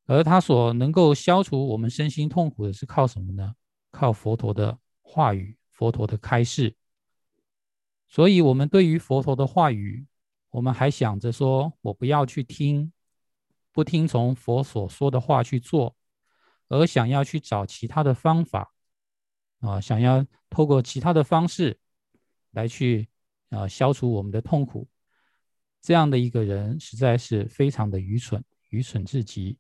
[0.05, 3.53] 而它所能够消除我们身心痛苦的是靠什么呢？
[3.91, 6.75] 靠佛陀的话语，佛陀的开示。
[8.13, 10.05] 所以，我们对于佛陀的话语，
[10.51, 12.91] 我们还想着说，我不要去听，
[13.71, 15.95] 不听从佛所说的话去做，
[16.67, 18.71] 而想要去找其他的方法，
[19.61, 21.79] 啊，想要透过其他的方式。
[22.51, 23.09] 来去
[23.49, 24.87] 啊消除我们的痛苦，
[25.81, 29.57] 这样的一个人实在是非常的愚蠢，愚蠢至极。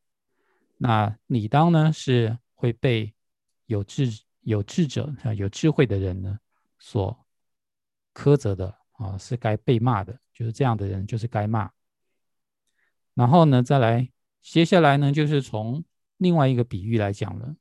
[0.77, 3.11] 那理当呢是会被
[3.65, 6.37] 有智有智者啊有智慧的人呢
[6.77, 7.22] 所
[8.13, 11.71] 苛责的啊，是该被骂的，就是这样的人就是该骂。
[13.13, 14.09] 然后呢，再来
[14.41, 15.83] 接下来呢，就是从
[16.17, 17.55] 另外一个比喻来讲了，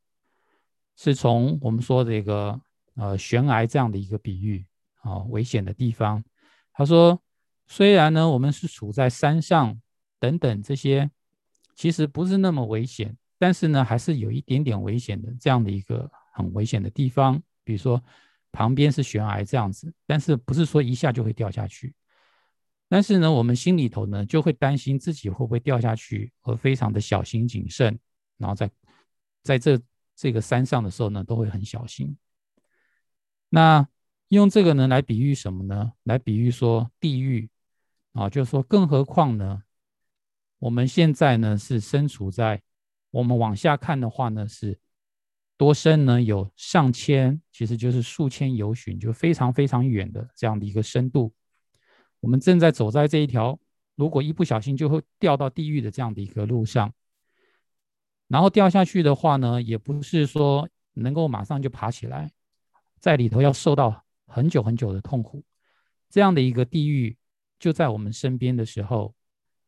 [0.96, 2.60] 是从我们说这个
[2.94, 4.64] 呃悬崖这样的一个比喻
[5.02, 6.24] 啊，危险的地方。
[6.72, 7.20] 他说。
[7.68, 9.80] 虽然呢，我们是处在山上
[10.18, 11.10] 等等这些，
[11.74, 17.40] 其实不是那么危险，但是呢，还是有一点点危险的这样的一个很危险的地方。
[17.64, 18.02] 比如说
[18.52, 21.94] 旁边是悬崖这样子，但是不是说一下就会掉下去。
[22.88, 27.98] 但是呢，我们心里头呢就会担心自己会不会掉下去，而非常的小心谨慎，
[28.36, 28.70] 然后在
[29.42, 29.80] 在这
[30.14, 32.16] 这个山上的时候呢，都会很小心。
[33.48, 33.88] 那
[34.28, 35.92] 用这个呢来比喻什么呢？
[36.04, 37.48] 来比喻说地狱。
[38.14, 39.62] 啊，就是说，更何况呢？
[40.58, 42.62] 我们现在呢是身处在，
[43.10, 44.78] 我们往下看的话呢是
[45.62, 46.20] 多深呢？
[46.20, 51.32] 有上千，其实就是数千游巡，就非常非常远的这样的一个深度。
[52.18, 53.56] 我们正在走在这一条，
[53.94, 56.92] 如果一不小心就会掉到地狱的这样的一个路上。
[58.26, 62.32] 然后掉下去的话呢，也不是说能够马上就爬起来，
[62.98, 65.44] 在里头要受到很久很久的痛苦，
[66.10, 67.16] 这样的一个地狱。
[67.60, 69.14] 就在我们身边的时候，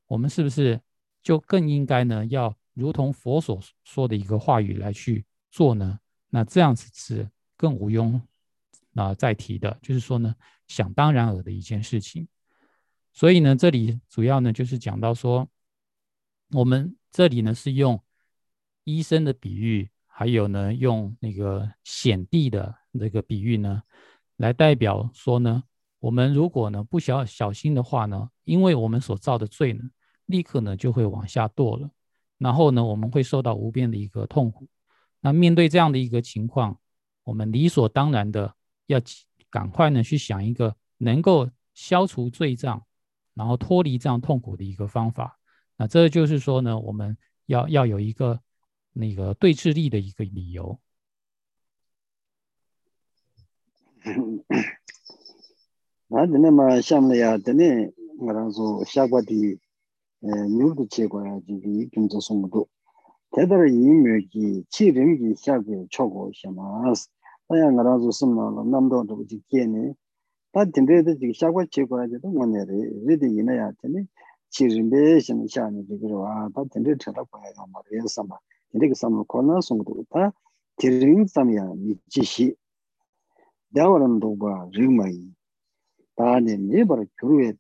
[0.09, 0.81] 我们是不是
[1.23, 2.27] 就更应该呢？
[2.27, 5.25] 要如同佛所说的一个话语来去
[5.55, 6.01] 做呢？
[6.31, 8.21] 那这样子是更无庸
[8.97, 10.35] 啊再提的，就是说呢，
[10.67, 12.27] 想当然尔的一件事情。
[13.13, 15.49] 所以呢，这里主要呢就是讲到说，
[16.51, 18.03] 我们这里呢是用
[18.83, 23.81] 医生的比喻，还有呢用那个显地的那个比喻呢，
[24.39, 25.63] 来代表说呢。
[26.01, 29.85] 我们如果呢不小小心的话呢，因为我们所造的罪呢，
[30.27, 31.89] 立刻呢就会往下堕了，
[32.39, 34.67] 然后呢我们会受到无边的一个痛苦。
[35.25, 36.79] 那面对这样的一个情况，
[37.25, 38.55] 我们理所当然的
[38.89, 39.01] 要
[39.49, 42.83] 赶快呢去想一个能够消除罪障，
[43.33, 45.41] 然后脱离这样痛苦的一个方法。
[45.79, 48.39] 那这就是说呢，我们要要有一个
[48.93, 50.79] 那个对峙力的一个理由。
[56.13, 57.89] ā tēne mā xiām nā yā tēne
[58.21, 59.57] ngā rā sō xiā kwa tī
[60.21, 62.45] nyūr tu chē kwa yā jī kī kīm tsa sōng
[63.35, 67.09] 대다라 이묘기 치림기 시작이 초고 샤마스.
[67.49, 69.93] 아야 나라조 숨나로 남도도 지께니
[70.53, 74.07] 다 딘데도 지 샤과 제거하지도 뭐네리 리디 이나야 되니
[74.51, 75.49] 치림베 샤니
[75.89, 78.07] 되기로와 다 딘데 쳐다 봐야 말이야.
[78.09, 78.39] 삼바
[78.71, 80.33] 딘데 그 삼로 코나 송도 다
[80.77, 81.73] 디링 삼이야.
[81.77, 82.55] 미치시.
[83.75, 85.35] 대화람도 봐 리마이
[86.15, 86.57] 다네.
[86.59, 87.55] 네버 교류에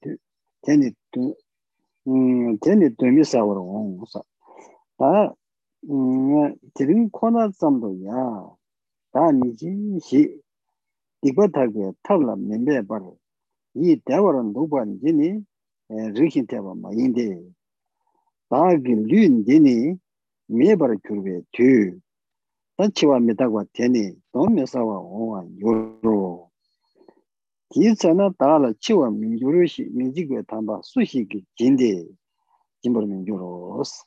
[0.63, 0.93] 되니
[2.07, 3.99] 음 되니 되미 사워로
[4.99, 5.35] 온다
[6.76, 8.56] 지금 코나 점도야.
[9.12, 10.40] 다 니지 시
[11.22, 13.18] 이거다게 털라 멤베 바로.
[13.76, 15.44] 이 대화는 누구한 지니
[15.92, 17.42] 에 리힌 대화 마인데.
[18.50, 19.96] 다기 륜디니
[20.48, 22.00] 메버 교회 뒤.
[22.80, 26.50] 단치와 메다고 되니 너무 싸워 오와 요로
[27.70, 32.06] 기차나 달아 치와 민주르시 민지게 담바 수시기 진데
[32.82, 34.06] 진보르 민주로스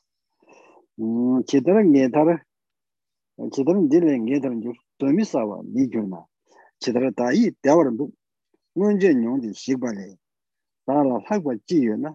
[1.48, 2.34] chidara nge tara
[3.52, 6.20] chidara dili nge tara nyo tomi sawa mi gyo na
[6.82, 8.06] chidara ta i dewar mbu
[8.76, 10.18] ngonje nyongdi shikpa le
[10.86, 12.10] ta la lakwa chi yo na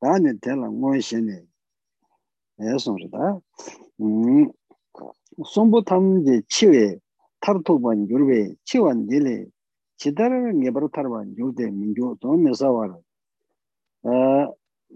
[0.00, 1.38] ta ne tela ngon she ne
[2.58, 3.40] e son shi ta
[5.52, 7.00] sombo tam je chiwe
[7.40, 9.52] tar tokwa nyurwe chiwa dili
[10.00, 12.98] chidara nge bar tarwa nyurde mi gyo tomi sawa ra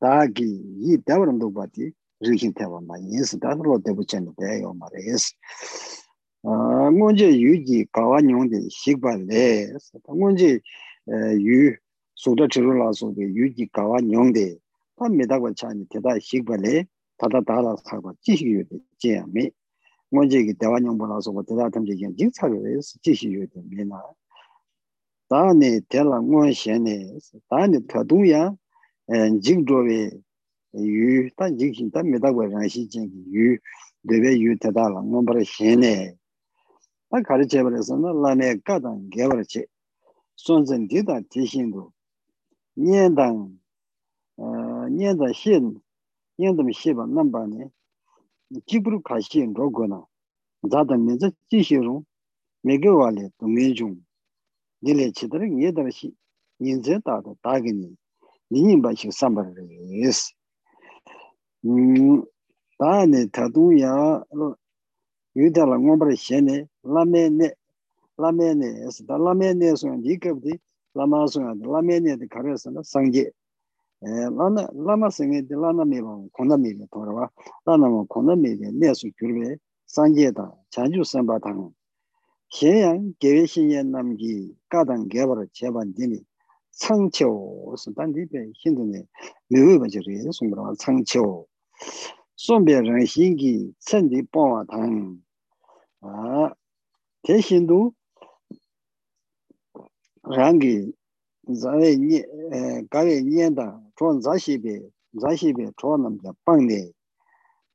[0.00, 4.88] daagi yi dewaru ndogba di rikhin tewa ma yinsi dada lo debu chani deyo ma
[4.88, 5.34] res
[6.90, 9.74] ngonje yu ji kawa nyongde shikba le
[10.10, 10.62] ngonje
[11.36, 11.76] yu
[12.14, 14.60] sota chiru la sobe yu ji kawa nyongde
[15.00, 16.74] tā mēdāgwa chāni tētā xīkpa lē
[17.20, 18.64] tātā tālā sākwa jīshī yuwa
[19.00, 19.38] jīyā mē ngō jī kī tēwā nyōngbō lā sōkwa tētā tam jī kī jīk sākwa
[19.38, 19.46] lē sī jīshī
[20.15, 24.01] 먼저기 대화용 보나서 뭐 대다 탐지기 직차게 해서 지시요 됩니다.
[25.29, 27.17] 다네 대라 원신에
[27.49, 28.55] 다네 더도야.
[29.41, 30.09] 직조에
[30.77, 33.57] 유 단직신 단 메다고랑 시진기 유
[34.09, 36.15] 되베 유 대다라 넘버 신에
[37.11, 39.65] 아 가르쳐 버려서는 라네 까단 개버치
[40.35, 41.91] 손전 디다 지신도.
[42.75, 43.57] 년당
[44.37, 44.43] 어
[44.89, 45.79] 년다 신
[46.37, 47.69] 년도 시바 넘바네.
[48.67, 50.03] jibru kashi rogo na
[50.63, 52.05] zada menza jishi rung
[52.63, 53.97] mege wale dungi chung
[54.81, 56.15] nile chidara nye darashi
[56.59, 57.97] yinze dada dagini
[58.51, 60.33] nini bashi sambar res
[62.79, 64.23] dani tatu ya
[65.35, 67.49] yudala ngombar shene lame ne
[68.17, 70.59] lame ne es da lame ne suyan di kabdi
[70.95, 73.31] lama suyan lame ne di karesana sangye.
[74.01, 77.29] 라나 라마 생에 라나 메고 콘다 메고 돌아와
[77.65, 79.55] 라나 뭐 콘다 메게 내수 줄베
[79.87, 81.71] 산제다 자주 선바당
[82.49, 86.19] 계양 계획신에 남기 까당 개발 제반 되니
[86.71, 89.03] 창초 단디베 힘드네
[89.49, 91.47] 매우 번지리 송그라 창초
[92.35, 95.17] 손별은 신기 천디 뽕와당
[96.01, 96.53] 아
[97.23, 97.93] 대신도
[100.23, 100.91] 랑기
[101.61, 102.21] 자네 니
[102.89, 106.93] 가게 니엔다 chon zashibe, zashibe chon namja pangde,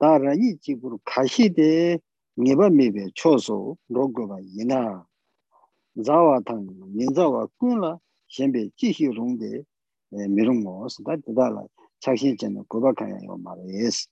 [0.00, 2.00] dara yi chiguru kashide
[2.40, 5.04] ngeba mebe choso rogoba yina.
[5.96, 9.64] Zawa tang, ninzawa kunla shenbe jihi rongde
[10.12, 11.68] mirungo e, sida didala
[12.02, 14.08] chakshin chena goba kaya yo mara yes.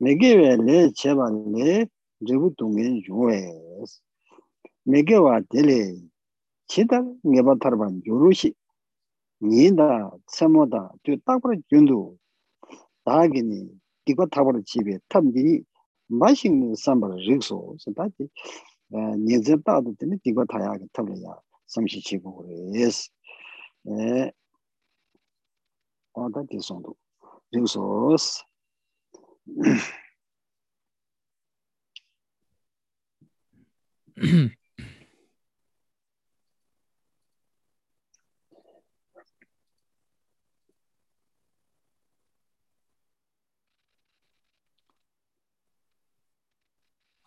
[0.00, 1.88] Megewe le cheba le
[2.20, 4.02] ribu tungen yo es.
[4.86, 6.02] Megewa dele,
[6.68, 8.54] chida ngeba tarban yorushi
[9.43, 12.17] 니다 세모다 저 딱으로 준도
[13.05, 13.69] 다기니
[14.05, 15.63] 이거 타버려 집에 탐디
[16.07, 18.29] 마싱 삼바 릭소 선다지
[19.25, 22.37] 니제 따도 되는 이거 타야 탑려야 삼시 치고
[22.71, 23.09] 그래스
[23.83, 24.31] 네
[26.13, 26.95] 어다 디송도
[27.51, 28.43] 릭소스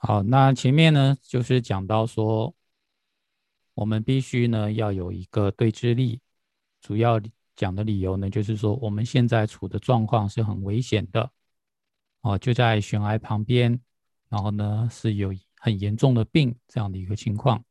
[0.08, 2.56] 好，那前面呢，就是讲到说，
[3.74, 6.22] 我们必须呢要有一个对峙力。
[6.80, 7.20] 主要
[7.58, 11.30] 讲的理由呢，就是说我们现在处的状况是很危险的，
[12.22, 13.82] 哦，就在悬崖旁边，
[14.30, 17.62] 然后呢是有很严重的病这样的一个情况。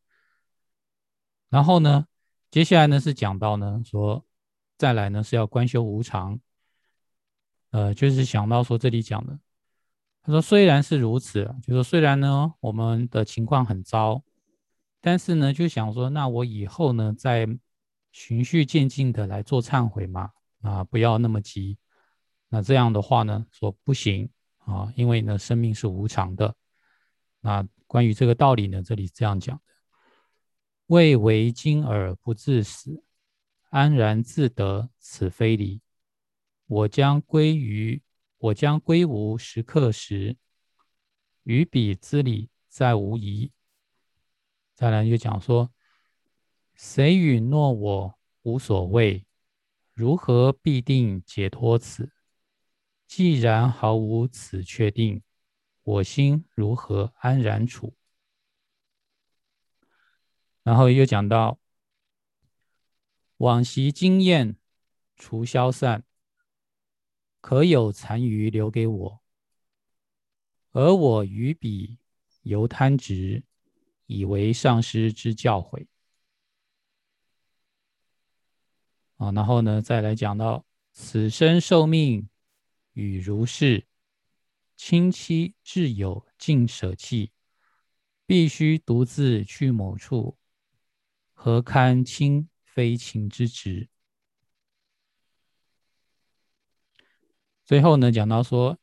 [1.49, 2.07] 然后呢，
[2.51, 4.23] 接下来呢是讲到呢说，
[4.77, 6.39] 再来呢是要观修无常，
[7.71, 9.39] 呃，就是想到说这里讲的。
[10.27, 14.21] 他说：“虽然是如此，就说虽然呢，我们的情况很糟，
[15.01, 17.47] 但是呢，就想说，那我以后呢，再
[18.11, 21.79] 循序渐进的来做忏悔嘛，啊，不要那么急。
[22.49, 24.29] 那这样的话呢，说不行
[24.65, 26.53] 啊，因为呢，生命是无常的。
[27.41, 29.63] 那关于这个道理呢，这里这样讲的：
[30.87, 33.01] 未为今而不自死，
[33.71, 35.81] 安然自得，此非理。
[36.67, 38.03] 我将归于。”
[38.47, 40.37] 我将归无时刻时，
[41.43, 43.51] 于彼之理再无疑。
[44.75, 45.73] 再来就讲说，
[46.75, 49.27] 谁允诺我无所谓？
[49.95, 52.13] 如何必定解脱此？
[53.09, 55.23] 既然毫无此确定，
[55.83, 57.97] 我心如何安然处？
[60.63, 61.59] 然后又讲到，
[63.39, 64.57] 往昔经验
[65.17, 66.05] 除消散。
[67.47, 69.21] 可有残余留给我，
[70.73, 71.97] 而我于彼
[72.43, 73.45] 犹贪执，
[74.07, 75.87] 以为上师之教诲。
[79.19, 82.29] 啊，然后呢，再来讲到此生受命
[82.95, 83.87] 与如是，
[84.77, 87.31] 亲戚挚友尽舍弃，
[88.27, 90.37] 必须独自去某处，
[91.33, 93.89] 何堪亲非情之职？
[97.67, 98.79] 最后呢，讲到说，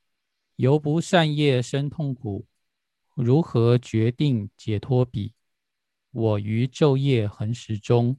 [0.58, 2.46] 由不善业生痛苦，
[3.16, 5.34] 如何决定解脱彼？
[6.12, 8.18] 我于昼夜恒时中，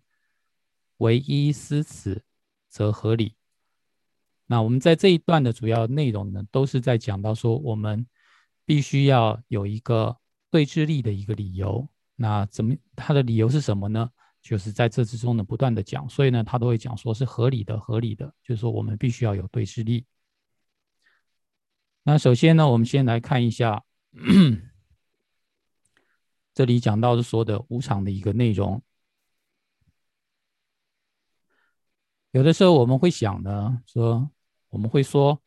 [0.96, 2.24] 唯一思此，
[2.70, 3.36] 则合理。
[4.46, 8.06] 那我们在这一段的主要内容呢，都是在讲到说，我们
[8.64, 10.16] 必须要有一个
[10.50, 11.86] 对峙力的一个理由。
[12.16, 14.10] 那怎么，他的理由是什么呢？
[14.40, 20.06] 就是在这之中呢，不断的讲，所以呢，他都会讲说是合理的，合理的，就是说我们必须要有对峙力。
[22.06, 23.82] 那首先呢，我们先来看一下
[26.52, 28.82] 这里讲到的说的无常的一个内容。
[32.32, 34.30] 有的时候我们会想呢，说
[34.68, 35.40] 我们会说，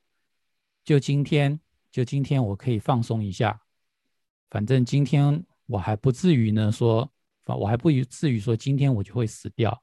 [0.84, 1.60] 就今天，
[1.92, 3.62] 就今天我可以放松一下，
[4.50, 7.08] 反正今天我还不至于呢，说，
[7.46, 9.80] 我还不至于说今天我就会死掉，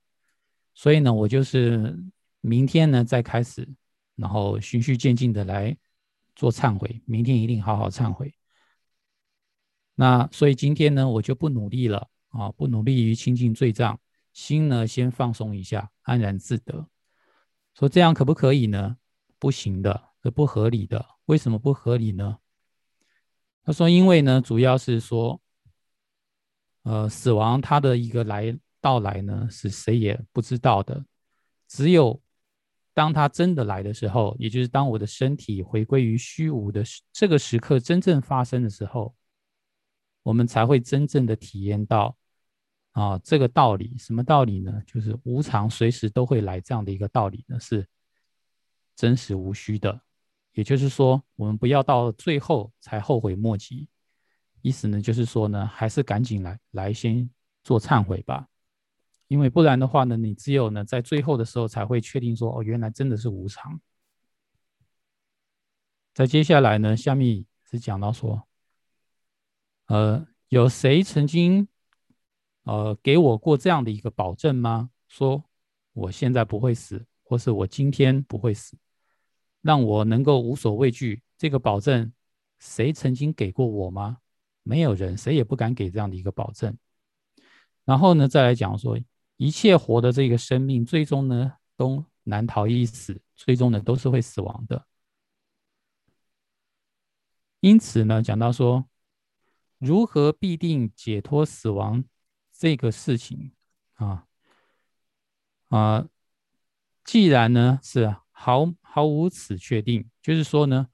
[0.74, 1.96] 所以呢，我就是
[2.40, 3.64] 明天呢再开始，
[4.16, 5.76] 然后循序渐进的来。
[6.34, 8.34] 做忏悔，明天一定好好忏悔。
[9.94, 13.98] 那所以今天呢，我就不努力了啊，不努力于清净罪障，
[14.32, 16.88] 心呢先放松一下，安然自得。
[17.74, 18.96] 说这样可不可以呢？
[19.38, 21.04] 不行的，是不合理的。
[21.26, 22.38] 为什么不合理呢？
[23.62, 25.40] 他说，因为呢，主要是说，
[26.82, 31.04] 呃，死亡它的一个来到来呢，是谁也不知道的，
[31.66, 32.20] 只有
[32.94, 36.82] 当他真的来的时候，也就是当我的身体回归于虚无的
[37.12, 39.14] 这个时刻真正发生的时候。
[40.22, 42.16] 我们才会真正的体验到
[42.92, 44.72] 啊，这个道理，什么道理呢？
[44.86, 47.86] 就是无常随时都会来这样的一个道理呢，是
[48.96, 50.00] 真实无虚的。
[50.54, 53.86] 也就是说，我们不要到最后才后悔莫及。
[54.62, 57.28] 意思呢，就是说呢，还是赶紧来来先
[57.62, 58.48] 做忏悔吧，
[59.28, 63.80] 因为不然的话呢，你只有呢在最后的时候才会确定说，哦，原来真的是无常。
[66.12, 68.46] 在接下来呢，下面是讲到说。
[69.86, 71.68] 呃，有谁曾经
[72.62, 74.90] 呃给我过这样的一个保证吗？
[75.08, 75.44] 说
[75.92, 78.78] 我现在不会死，或是我今天不会死，
[79.60, 81.22] 让我能够无所畏惧？
[81.36, 82.10] 这个保证
[82.58, 84.18] 谁曾经给过我吗？
[84.62, 86.74] 没有人，谁也不敢给这样的一个保证。
[87.84, 88.98] 然后呢，再来讲说，
[89.36, 94.86] 一切活的这个生命，最终呢都难逃一死，最终呢都是会死亡的。
[97.60, 98.88] 因此呢，讲到说。
[99.78, 102.04] 如何必定解脱死亡
[102.50, 103.52] 这个事情
[103.94, 104.26] 啊
[105.68, 106.08] 啊，
[107.04, 110.88] 既然呢是毫毫无此确定，就是说呢，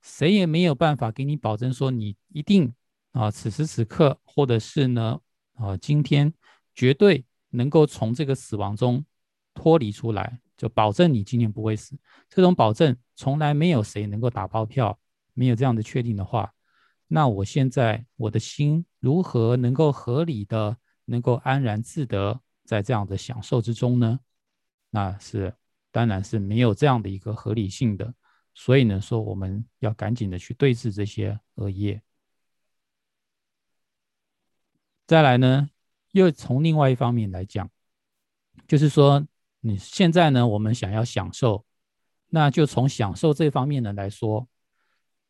[0.00, 2.74] 谁也没有办法给你保证说你一定
[3.12, 5.20] 啊此时此刻或者是呢
[5.52, 6.34] 啊今天
[6.74, 7.24] 绝对
[7.54, 9.04] 能够从这个死亡中
[9.54, 11.96] 脱离出来，就保证你今天不会死。
[12.28, 14.98] 这种保证从来没有谁能够打包票，
[15.32, 16.52] 没有这样的确定的话。
[17.06, 24.18] 那我现在我的心如何能够合理的、能够安然自得在这样的享受之中呢？
[24.90, 25.54] 那是
[25.92, 28.12] 当然是没有这样的一个合理性的。
[28.54, 32.02] 所以呢，说我们要赶紧的去对峙这些恶业。
[35.06, 35.68] 再来呢，
[36.14, 37.68] 又从另外一方面来讲，
[38.66, 39.26] 就是说
[39.60, 41.64] 你现在呢，我们想要享受，
[42.30, 44.48] 那就从享受这方面呢来说，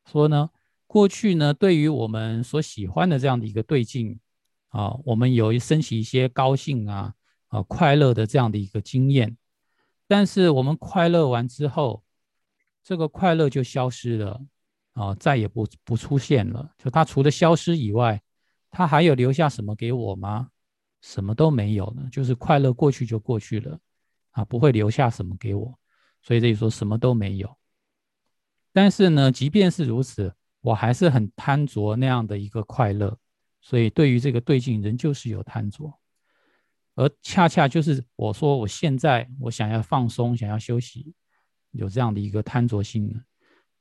[0.05, 0.51] 说呢。
[0.87, 4.21] 过去呢，对于我们所喜欢的这样的一个对境
[4.69, 7.15] 啊，我们有升起一些高兴啊、
[7.49, 9.37] 啊快乐的这样的一个经验，
[10.07, 12.05] 但是我们快乐完之后，
[12.85, 14.41] 这个快乐就消失了
[14.93, 16.71] 啊，再也不不出现了。
[16.79, 18.23] 就它除了消失以外，
[18.71, 20.51] 它还有留下什么给我吗？
[21.05, 23.79] 什么都没有呢，就是快乐过去就过去了
[24.31, 25.79] 啊，不会留下什么给我，
[26.23, 27.57] 所以这里说什么都没有。
[28.73, 30.35] 但是呢，即便是如此。
[30.65, 33.15] 我还是很贪着那样的一个快乐，
[33.61, 35.93] 所以对于这个对境，仍旧是有贪着，
[36.95, 41.13] 而恰恰就是我说我现在我想要放松，想要休息，
[41.73, 43.21] 有这样的一个贪着心呢，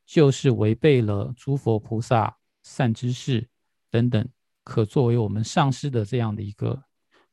[0.06, 3.48] 就是违背了诸佛菩萨善知识
[3.90, 4.28] 等等
[4.66, 6.84] 可作为我们上师的这样的一个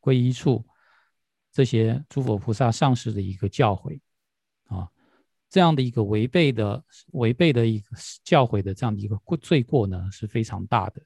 [0.01, 0.67] 皈依处，
[1.53, 4.01] 这些诸佛菩萨上师的一个教诲
[4.67, 4.89] 啊。
[5.49, 11.03] 这样的一个违背的、违背的一个教诲的这样的一个过罪过呢，是非常大的。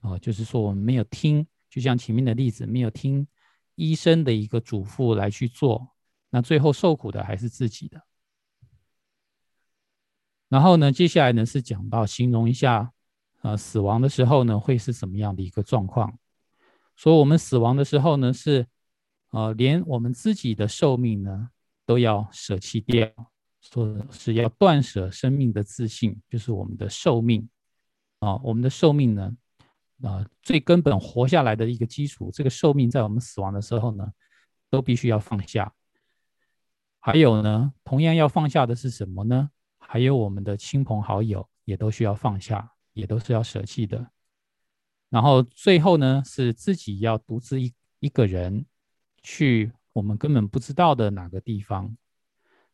[0.00, 3.26] 啊，就是说我们没有听，就像前面的例子，没有听
[3.74, 5.88] 医生的一个嘱咐来去做，
[6.30, 8.00] 那最后受苦的还是自己的。
[10.48, 12.92] 然后呢，接下来呢是讲到形容一下，
[13.42, 16.16] 呃，死亡的时候呢会是什么样的一个状况？
[16.96, 18.66] 说我们死亡的时候呢是，
[19.30, 21.50] 呃，连我们自己的寿命呢
[21.84, 23.08] 都要舍弃掉。
[23.60, 27.48] 说是要断舍生命的自信，就是我们的寿命
[28.20, 29.36] 啊，我们的寿命呢，
[30.02, 34.08] 啊，最根本活下来的一个基础，这个寿命在我们死亡的时候呢，
[34.70, 35.72] 都必须要放下。
[37.00, 39.50] 还有呢，同样要放下的是什么呢？
[39.78, 44.12] 还有我们的亲朋好友也都需要放下，也都是要舍弃的。
[45.08, 48.66] 然后最后呢，是自己要独自一一个人
[49.22, 51.96] 去我们根本不知道的哪个地方。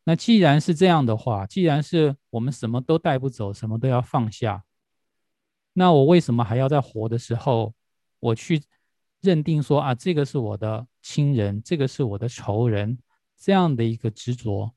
[0.05, 4.65] 那既然是这样的话，既然是我们什么都带不走，什么都要放下，
[5.75, 7.73] 那我为什么还要在活的时候，
[8.19, 8.61] 我去
[9.21, 12.99] 认定说啊，这个是我的亲人，这个是我的仇人，
[13.39, 14.75] 这样的一个执着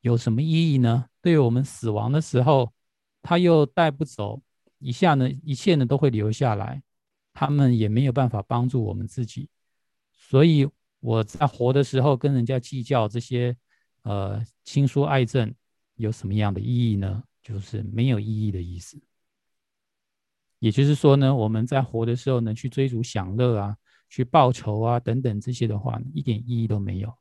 [0.00, 1.06] 有什么意义呢？
[1.20, 2.72] 对于我们死亡的时候，
[3.20, 4.40] 他又带不走，
[4.78, 6.82] 一下呢，一切呢都会留下来，
[7.32, 9.48] 他们也没有办法帮助我们自己，
[10.12, 10.68] 所以
[11.00, 13.56] 我在活的时候跟人家计较这些。
[14.02, 15.52] 呃，亲疏爱憎
[15.96, 17.22] 有什么样的意义呢？
[17.42, 18.98] 就是没有意义的意思。
[20.60, 23.76] 也就是说呢，我们在活的时候呢，去追逐享乐啊，
[24.08, 27.12] 去报仇啊等等这些的话，一点意义都没有。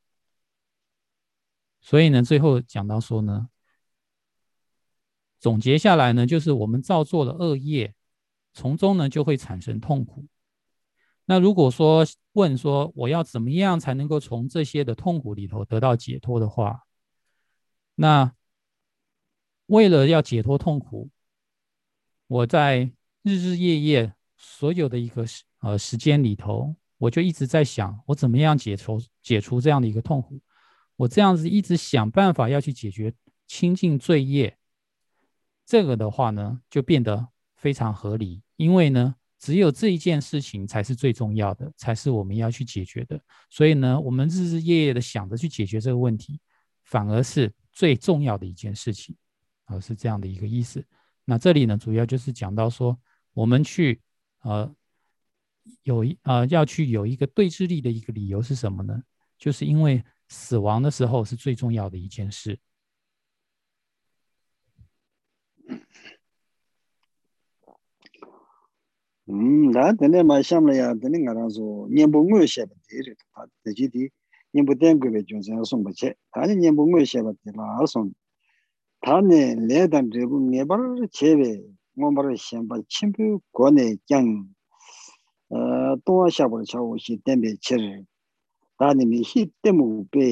[1.82, 3.50] 所以呢，最后讲到说呢，
[5.40, 7.94] 总结下来呢，就是我们造作了恶业，
[8.54, 10.26] 从中呢就会产生痛苦。
[11.26, 16.84] 那如果说问说我要怎么样才能够从这些的痛苦里头得到解脱的话，
[17.96, 18.34] 那
[19.66, 21.10] 为了要解脱痛苦，
[22.28, 22.90] 我在
[23.24, 30.40] 日日夜夜所有的一个时呃时间里头，我就一直在想，我怎么样解除解除这样的一个痛苦。
[30.96, 33.14] 我这样子一直想办法要去解决
[33.46, 34.58] 清净罪业，
[35.68, 39.14] 这个的话呢，就变得非常合理，因为呢。
[39.40, 43.22] 只有这一件事情才是最重要的，才是我们要去解决的。
[43.52, 46.42] 所以呢，我们日日夜夜的想着去解决这个问题，
[46.86, 49.16] 反而是最重要的一件事情，
[49.66, 50.84] 啊，是这样的一个意思。
[51.24, 53.00] 那这里呢，主要就是讲到说，
[53.34, 54.02] 我们去
[54.42, 54.76] 呃
[55.84, 59.00] 有一呃要去有一个对峙力的一个理由是什么呢？
[59.38, 62.58] 就是因为死亡的时候是最重要的一件事。
[69.28, 73.74] dā tēne mā shāmla yā tēne ngā rāng sō nyēmbu ngō shēba tē rē tā tē
[73.76, 74.04] jī tī
[74.56, 77.52] nyēmbu tēng gui bē jōng sēng sōng bā chē tā nē nyēmbu ngō shēba tē
[77.60, 78.08] lā sōng
[79.04, 81.52] tā nē lē tāng tē bū ngē bā rā chē bē
[82.00, 84.32] ngō bā rā shēng bā chīm bē gō nē kiāng
[86.08, 87.96] tōng wā shā bā rā chā wō shī tēng bē chē rē
[88.80, 90.30] tā nē mē shī tē mū bē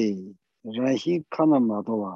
[0.78, 2.14] rā shī kā nā mā tō wā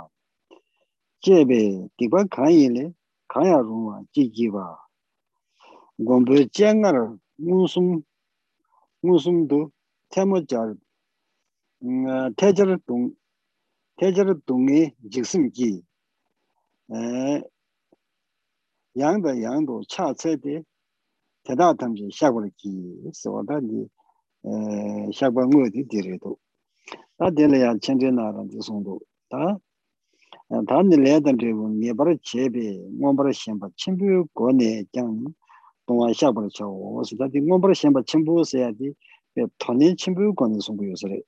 [1.21, 1.61] chē bē
[2.01, 2.85] tī bā kāng yī lē
[3.31, 4.65] kaya rungwa jigiwa
[6.07, 6.97] gombo jengar
[7.47, 7.89] ngusum
[9.05, 9.59] ngusum du
[10.13, 10.69] temo jar
[12.39, 13.07] tejar dung
[13.99, 14.81] tejar dungi
[15.13, 15.71] jiksim gi
[19.01, 20.55] yangda yangdo cha tsede
[21.45, 22.73] teda tamze shakbar gi
[23.19, 23.79] siwa da ni
[25.17, 26.31] shakbar ngu di dirido
[27.19, 28.95] da dili ya chenze naran di songdo
[29.31, 29.43] da
[30.68, 32.66] da ni le da de wo ni ba re che be
[33.00, 35.26] mo ba re shen ba chen bu go ne jang
[35.86, 38.94] 동화 샤브를 쳐 오스다디 몸벌 셴바 침부스야디
[39.60, 41.22] 토니 침부권의 송부 요소래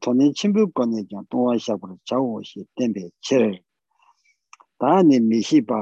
[0.00, 3.60] 토니 침부권의 장 동화 샤브를 자오시 템베 체
[4.78, 5.74] 다니 미시바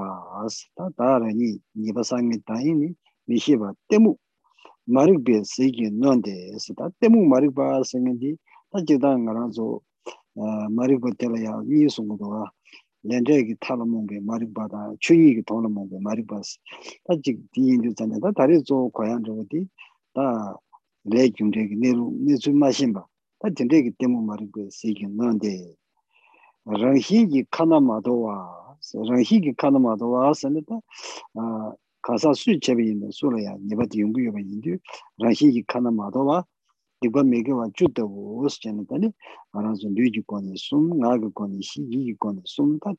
[0.42, 2.92] 아스타 다라니 니바상이 다이니
[3.26, 4.16] 미시바 때무
[4.84, 8.36] 마르베 세기 논데 스타 때무 마르바 생인디
[8.72, 9.80] 다지다 가라조
[10.70, 12.50] 마르베 텔야 이 송도가
[13.04, 16.58] 렌데기 타르몽게 마리바다 추이기 돈르몽게 마리바스
[17.04, 19.66] 다직 디인도 전에다 다리 조 과연 저디
[20.14, 20.56] 다
[21.04, 23.04] 레중데기 네루 네주 마신바
[23.40, 25.74] 다 딘데기 때문 마리고 세기 너데
[26.64, 30.78] 랑히기 카나마도와 랑히기 카나마도와 선다
[31.34, 34.76] 아 가사 수제비 있는 소라야 네바디 용구여바 인디
[35.18, 36.44] 랑히기 카나마도와
[37.01, 39.13] dikwa meke wa chutta wo os chani kani
[39.53, 42.93] aranzo luji koni sum, ngaga koni shi, yigi koni sum ta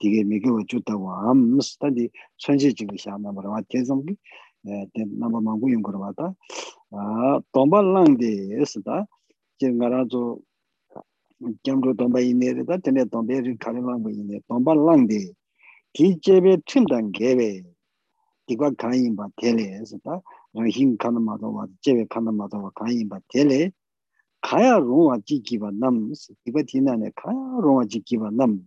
[0.00, 4.16] dike meke wa chutta wo ams ta di sonshi chiga sha nambar wa tezamgi
[4.66, 6.32] eh, nambar mangu yungkar wa ta.
[7.52, 9.04] Tomba langde esi ta
[9.60, 10.40] je ngaranzo
[11.62, 15.36] kiamru tomba inere ta tene tomba eri kari langba inere tomba langde
[15.92, 17.60] ki jebe trimdan gebe
[18.48, 20.22] dikwa kanyin ba tele esi ta.
[20.54, 23.72] hing khana madawa, chewe khana madawa kanyinba tele
[24.42, 26.12] kaya rungwa jikiba nam,
[26.46, 28.66] iba tinane kaya rungwa jikiba nam.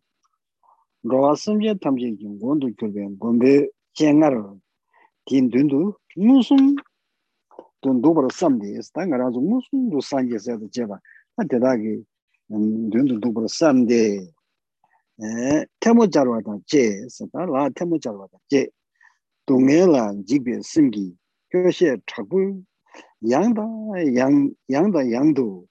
[1.04, 4.36] Rawa samche tamche ki ngondu kyulbe ngombe chengar
[5.26, 6.76] tin dundu musum
[7.82, 11.00] dundu bar samde es, ta nga razu musum du sanje sayada cheba
[11.36, 12.04] ta tedagi
[12.50, 14.34] dundu du bar samde
[15.20, 18.72] mm, e, temo jarwa ta che, ta la temo jarwa ta che
[19.48, 21.16] 동해라 집에 심기
[21.53, 22.65] tēmō chārvā tā jē, dūngē lā jīgbē sīmgī, 교시 차구
[23.31, 23.63] 양다
[24.17, 25.67] 양 양다 양도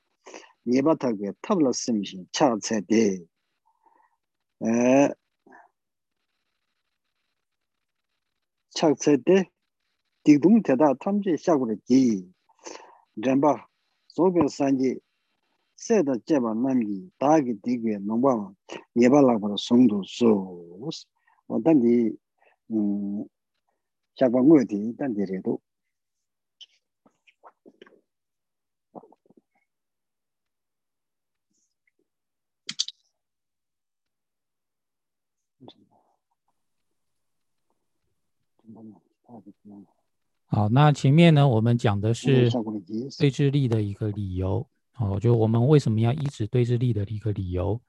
[0.67, 3.17] 예바타게 탑라 심신 차체데
[4.61, 5.09] 에
[8.69, 9.49] 차체데
[10.23, 12.31] 디둥 대다 탐지 샤고르기
[13.15, 13.67] 렘바
[14.09, 14.99] 소베 산지
[15.77, 18.53] 세다 제바 남기 다기 디게 농바
[18.97, 20.89] 예발라고 송도 소
[21.47, 22.15] 어떤디
[22.69, 23.25] 음
[24.15, 25.59] 샤방고디 단디레도
[40.48, 42.48] 好，那前面呢，我们讲的是
[43.18, 44.66] 对峙力的一个理由，
[44.96, 47.80] 哦，就我们为什么要一直对峙力的一个理由。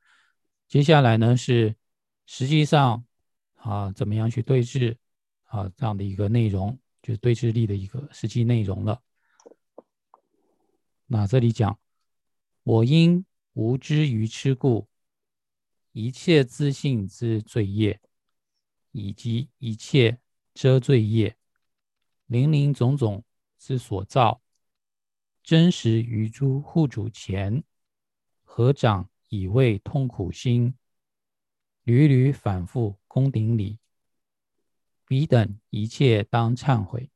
[0.68, 1.76] 接下来呢，是
[2.26, 3.06] 实际上
[3.56, 4.98] 啊，怎么样去对峙
[5.44, 9.00] 啊这样的一个内容，就是对治力的一个实际内容了。
[11.06, 11.80] 那这里讲，
[12.64, 13.24] 我因
[13.54, 14.88] 无知于痴故，
[15.92, 18.02] 一切自信之罪业，
[18.92, 20.20] 以及一切
[20.58, 21.38] 遮罪业，
[22.26, 23.24] 林林总总
[23.60, 24.41] 之所造，
[25.43, 27.64] 真实于诸户主前，
[28.43, 30.74] 合掌以慰痛苦心，
[31.84, 33.78] 屡屡反复恭顶礼，
[35.05, 37.08] 彼等一切当忏悔。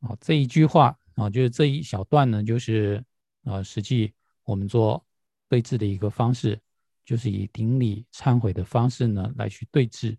[0.00, 0.98] 好，这一句话。
[1.14, 3.04] 啊，就是这一小段呢，就是
[3.44, 5.04] 啊，实际我们做
[5.46, 6.58] 对峙的一个方式，
[7.04, 10.16] 就是以顶礼忏悔的方式呢来去对峙，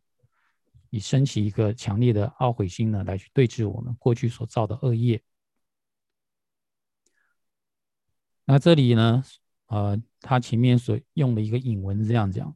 [0.94, 5.20] 以升起一个强烈的懊悔心呢来去对峙我们过去所造的恶业。
[8.46, 9.24] 那这里呢，
[9.66, 12.56] 呃，他前面所用的一个引文是这样讲，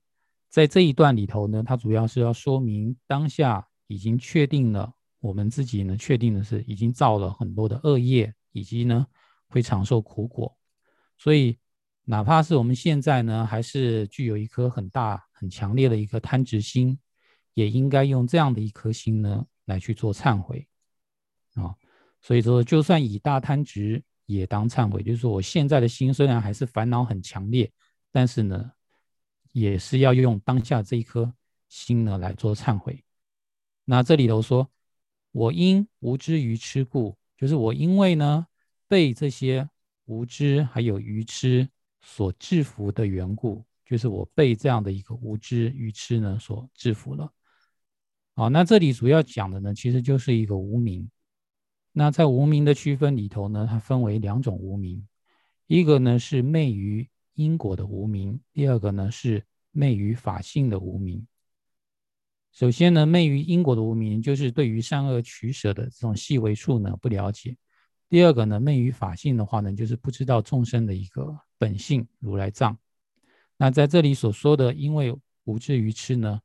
[0.49, 4.93] 在这一段里头呢，它主要是要说明当下已经确定了。
[5.19, 9.07] 我们自己呢，确定的是已经造了很多的恶业，以及呢
[9.47, 10.55] 会长受苦果，
[11.17, 11.57] 所以
[12.03, 16.99] 哪怕是我们现在呢，还是具有一颗很大、很强烈的一颗贪执心，
[17.57, 20.67] 也应该用这样的一颗心呢来去做忏悔
[21.55, 21.73] 啊。
[22.21, 27.71] 所以说，就算以大贪执也当忏悔，就是说我现在的心虽然还是烦恼很强烈，
[28.11, 28.71] 但是呢，
[29.53, 31.33] 也是要用当下这一颗
[31.67, 33.03] 心呢来做忏悔。
[33.85, 34.69] 那这里头说。
[35.33, 38.47] 我因无知愚痴故，就是我因为呢
[38.87, 39.69] 被这些
[40.05, 41.69] 无知还有愚痴
[42.01, 47.31] 所制服的缘故，就是我被这样的一个无知愚痴呢所制服了。
[48.37, 51.09] 好，那这里主要讲的呢，其实就是一个无名。
[51.91, 55.07] 那在无名的区分里头呢，它分为两种无名，
[55.65, 61.25] 一个呢是昧于因果的无名，第二个呢是昧于法性的无名。
[62.51, 67.57] 首先呢，昧于因果的无明，就是对于善恶取舍的这种细微处呢不了解。
[68.07, 72.77] 第二个呢，昧于法性的话呢，就是不知道众生的一个本性如来藏。
[73.57, 76.39] 那在这里所说的，因为无知愚痴呢，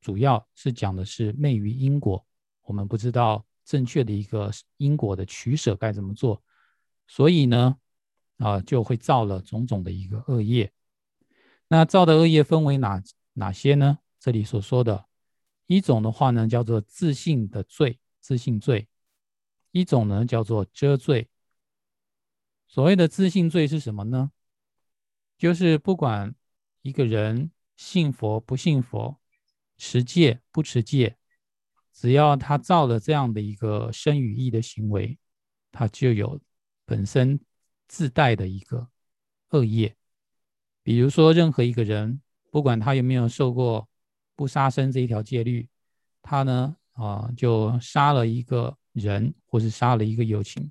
[0.00, 2.24] 主要是讲的是昧于因果，
[2.62, 6.42] 我们不知道正确的一个因果的取舍该怎么做，
[7.06, 7.76] 所以呢，
[8.38, 10.72] 啊，就会造了种种的一个恶业。
[11.68, 13.02] 那造的恶业分为哪
[13.34, 13.98] 哪些呢？
[14.18, 15.06] 这里所说的。
[15.66, 18.86] 一种的话呢，叫做自信的罪，自信罪；
[19.70, 21.28] 一种呢，叫做遮罪。
[22.66, 24.30] 所谓的自信罪是什么呢？
[25.36, 26.34] 就是不管
[26.80, 29.20] 一个人信佛不信佛，
[29.78, 31.16] 持戒不持戒，
[31.94, 35.18] 只要他造了这样的一个身与意的行为，
[35.72, 36.38] 他就有
[36.84, 37.40] 本身
[37.86, 38.90] 自带的一个
[39.50, 39.96] 恶业。
[40.82, 42.20] 比如说，任何一个人，
[42.50, 43.88] 不管他有没有受过。
[44.38, 45.68] 不杀生这一条戒律，
[46.22, 50.70] 他呢啊就杀了一个人，或是杀了一个友情，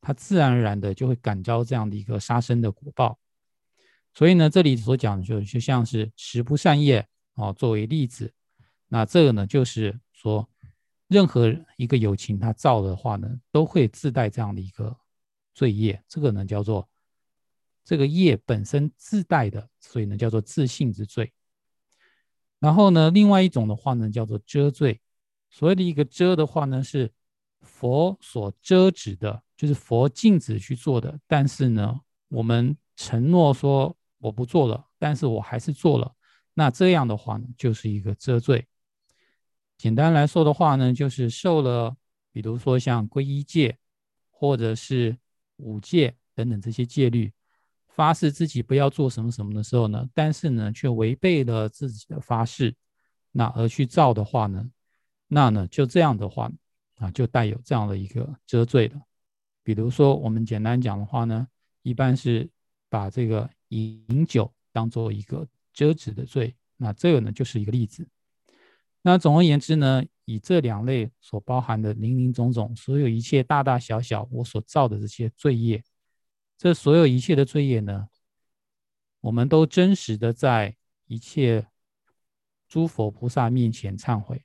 [0.00, 3.18] 他自然而然的就会感召这样的一个杀生的果报。
[4.14, 8.32] 所以呢，这里所讲的就就像是十不善业啊作为例子，
[8.92, 10.50] 那这个呢就是说，
[11.06, 14.96] 任何一个友情它造的话呢，都会自带这样的一个
[15.54, 16.88] 罪业，这个呢叫做
[17.84, 21.32] 这个业本身自带的，所以呢叫做自信之罪。
[22.58, 25.00] 然后呢，另外一种的话呢，叫做遮罪。
[25.50, 27.12] 所谓的一个遮的话呢，是
[27.60, 31.16] 佛所遮止的，就是佛禁止去做的。
[31.28, 36.12] 但是呢，我们承诺说我不做了，但是我还是做了。
[36.54, 38.66] 那这样的话呢，就是一个遮罪。
[39.80, 41.96] 简单来说的话呢，就是受了，
[42.32, 43.78] 比如说像皈依戒，
[44.30, 45.16] 或者是
[45.56, 47.32] 五戒等等这些戒律。
[47.88, 52.74] 发誓自己不要做什么什么的时候呢，但是呢却违背了自己的发誓，
[53.32, 54.70] 那而去造的话呢，
[55.28, 56.52] 那呢就这样的话
[56.96, 59.00] 啊，就带有这样的一个遮罪了。
[59.62, 61.48] 比如说我们简单讲的话呢，
[61.80, 62.46] 一般是
[62.90, 68.06] 把这个饮酒当做一个遮止的罪，那这个呢就是一个例子。
[69.02, 75.82] 那总而言之呢，以这两类所包含的林林总总，所有一切大大小小我所造的这些罪业。
[76.58, 78.08] 这所有一切的罪业呢，
[79.22, 80.76] 我们都真实的在
[81.06, 81.66] 一切
[82.68, 84.44] 诸佛菩萨面前忏悔。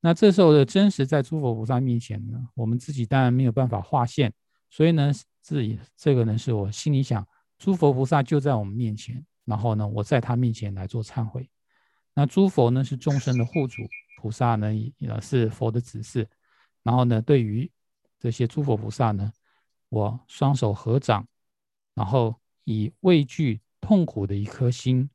[0.00, 4.30] 那这时候的真实在诸佛菩萨面前呢，我们自己当然没有办法划线，
[4.68, 7.26] 所以呢，自己这个呢是我心里想，
[7.56, 11.48] 诸佛菩萨就在我们面前，然后呢，我在他面前来做忏悔。
[12.16, 13.82] 那诸佛呢是众生的护主，
[14.20, 16.26] 菩萨呢也是佛的子嗣，
[16.82, 17.70] 然后呢，对于
[18.18, 19.32] 这些诸佛菩萨呢，
[19.90, 21.28] 我双手合掌。
[21.94, 25.08] 然后以畏惧痛苦的一颗心，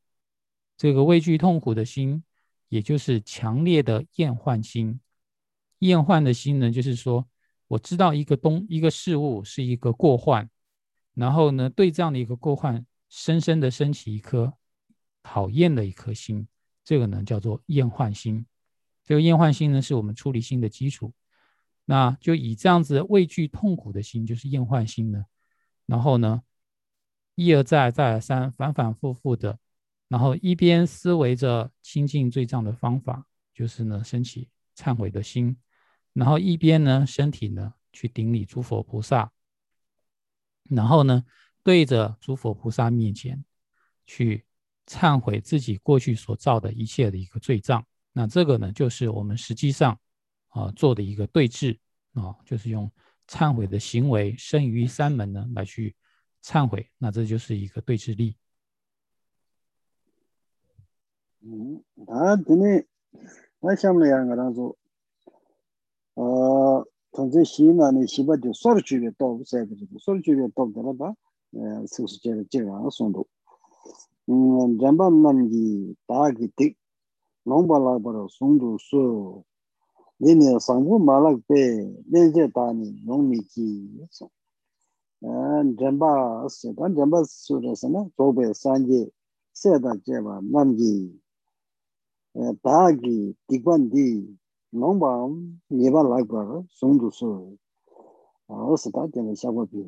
[0.78, 2.24] 这个畏惧痛苦的心，
[2.70, 5.00] 也就是强烈的厌患心，
[5.78, 7.28] 厌患的心呢，就是说
[7.68, 10.50] 我知道一个东一个事物是一个过患，
[11.14, 14.52] 然后呢，对这样的一个过患，深深的升起一颗
[15.22, 16.48] 讨厌的一颗心，
[16.84, 18.46] 这个呢叫做厌患心。
[19.04, 21.14] 这个厌患心呢，是我们出离心的基础。
[21.86, 25.26] 那就以这样子畏惧痛苦的心，就是厌患心呢，
[25.86, 26.44] 然后呢，
[27.36, 29.60] 一而再，再而三，反反复复的，
[30.08, 35.58] 然后一边思维着清净罪障的方法，就是呢，升起忏悔的心，
[36.14, 39.32] 然后一边呢，身体呢，去顶礼诸佛菩萨，
[40.70, 41.26] 然后呢，
[41.64, 43.44] 对着诸佛菩萨面前
[44.06, 44.46] 去
[44.88, 47.86] 忏悔自己过去所造的一切的一个罪障。
[48.14, 49.98] 那这个呢，就是我们实际上。
[50.54, 51.78] 啊，做的一个对峙
[52.12, 52.92] 啊，就是用
[53.26, 55.96] 忏悔的行为生于三门呢来去
[56.44, 58.36] 忏悔，那这就是一个对峙力。
[61.40, 62.86] 嗯，他今天
[63.62, 64.76] 我想了两个当中，
[66.16, 71.16] 呃，从这西南的西北就少了区别多，三个这个少了区别多的了吧？
[71.52, 73.30] 呃，就是这个这个松度，
[74.32, 76.74] rāmbā nāmgī dāgī tīk
[77.50, 79.04] nōmbā lākbara sōngdō sō
[80.24, 81.62] nēne sāngbō mālāk bē
[82.14, 83.68] nēnzhē dāni nōngmī kī
[84.18, 84.28] sō
[85.82, 86.12] rāmbā
[86.58, 89.02] sō dā rāmbā sō rā sā na tōbē sāngjē
[89.62, 90.94] sēdā jēbā nāmgī
[92.64, 93.18] dāgī
[93.50, 94.08] tīkbān dī
[94.84, 95.12] nōmbā
[95.82, 97.32] nēbā lākbara sōngdō sō
[98.86, 99.86] sō dā jēbā shāgwa bī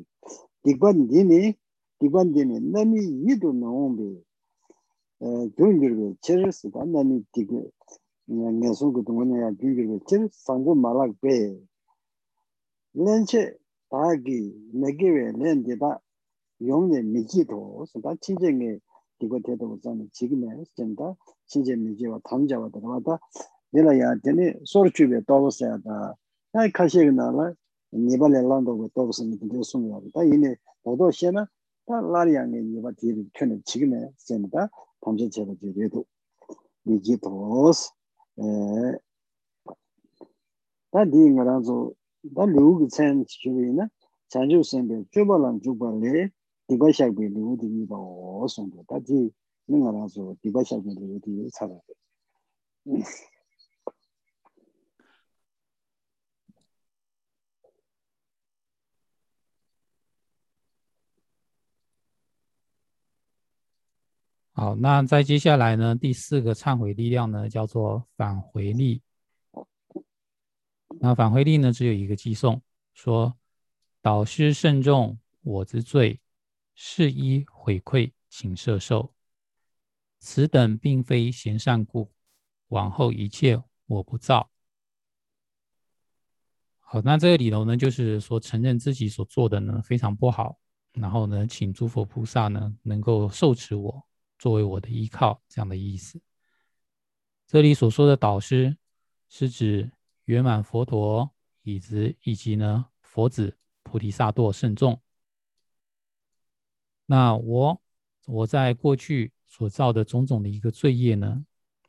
[0.66, 1.54] tīkbān dīni
[2.02, 4.12] tīkbān dīni nāmi yidu nōngbī
[5.56, 7.60] gyungirwe cheris gandani digi
[8.30, 11.34] ngesung kudungwane ya gyungirwe cheris sangu malak be
[12.94, 13.42] lenche
[13.90, 14.40] dagi
[14.80, 16.00] megiwe len dida
[16.60, 18.80] yongne miji to da chinje nge
[19.20, 21.16] digo tedo uzani chigime senda
[21.48, 23.18] chinje miji wa tamja wa dada wada
[23.72, 26.16] nila ya dini sorchube dobose ya da
[26.54, 27.56] ya kashiga nala
[27.92, 31.48] nibale lando go dobose mi digo sunga wada da yine dodo shena
[31.88, 34.70] da lari ya nge niba diri kyone chigime senda
[35.04, 36.04] 탐진 제가 되게도
[36.86, 37.90] 이게 보스
[38.38, 38.42] 에
[40.90, 41.92] 다디 나라조
[42.34, 43.88] 다 루그 센 주위나?
[44.28, 46.30] 자주 센데 주발랑 주발레
[46.68, 49.30] 디바샤게 루디 보스 온다 다디
[49.66, 51.74] 나라조 디바샤게 루디 살아
[64.56, 69.02] 好，那在接下来呢，第四个忏悔力量呢，叫做返回力。
[71.00, 73.36] 那返回力呢，只有一个寄送，说
[74.00, 76.20] 导师慎重我之罪，
[76.76, 79.12] 是依悔愧，请摄受。
[80.20, 82.12] 此等并非贤善故，
[82.68, 84.48] 往后一切我不造。
[86.78, 90.56] 好，那这个理由呢，就是说承认自己所做的呢非常不好，
[90.92, 94.06] 然后呢，请诸佛菩萨呢能够受持我。
[94.44, 96.20] 作为我的依靠，这样的意思。
[97.46, 98.76] 这里所说的导师，
[99.30, 99.90] 是指
[100.26, 101.30] 圆满佛陀，
[101.62, 105.00] 以及以及呢佛子菩提萨埵圣众。
[107.06, 107.82] 那我
[108.26, 111.42] 我在过去所造的种种的一个罪业呢，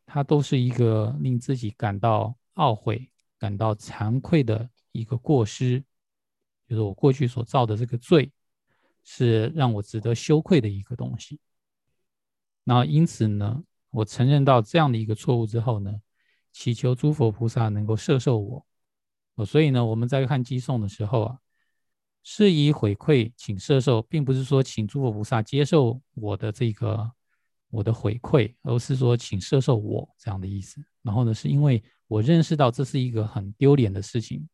[0.05, 5.83] 它都是一个令自己感到懊悔、感到惭愧的一个过失，
[6.69, 8.31] 就是我过去所造的这个罪，
[9.03, 11.37] 是让我值得羞愧的一个东西。
[12.67, 16.01] 那因此呢，我承认到这样的一个错误之后呢，
[16.51, 18.65] 祈求诸佛菩萨能够摄受我。
[19.35, 21.37] 哦，所以呢，我们在看寄送的时候啊，
[22.23, 27.11] 是以回馈请摄受，并不是说请诸佛菩萨接受我的这个
[27.69, 30.83] 我的回馈，而是说请摄受我这样的意思。
[31.03, 34.49] 然后呢，是因为我认识到这是一个很丢脸的事情，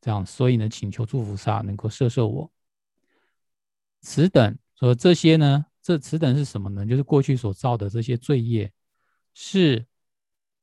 [0.00, 2.50] 这样，所以呢，请求诸佛菩萨能够摄受我。
[4.00, 5.66] 此等说这些呢。
[5.82, 6.84] 这此等是什么呢？
[6.86, 8.70] 就是过去所造的这些罪业，
[9.34, 9.86] 是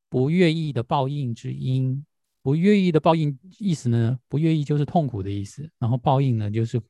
[0.10, 2.06] 不愿意的报应之因。
[2.44, 4.18] 不愿意的报应意思呢？
[4.30, 5.70] 不愿意就是痛苦的意思。
[5.80, 6.82] 然后报应呢，就是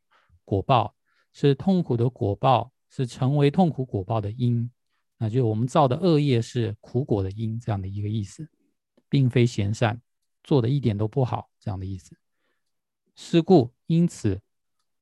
[0.45, 0.93] 果报，
[1.33, 4.69] 是痛苦的果报，是成为痛苦果报的因。
[5.17, 8.47] 那就我们造的恶业是苦果的因，这样的一个意思，
[9.09, 9.99] 并非贤善，
[10.43, 12.15] 做的一点都不好，这样的意思。
[13.15, 14.39] 是故因此，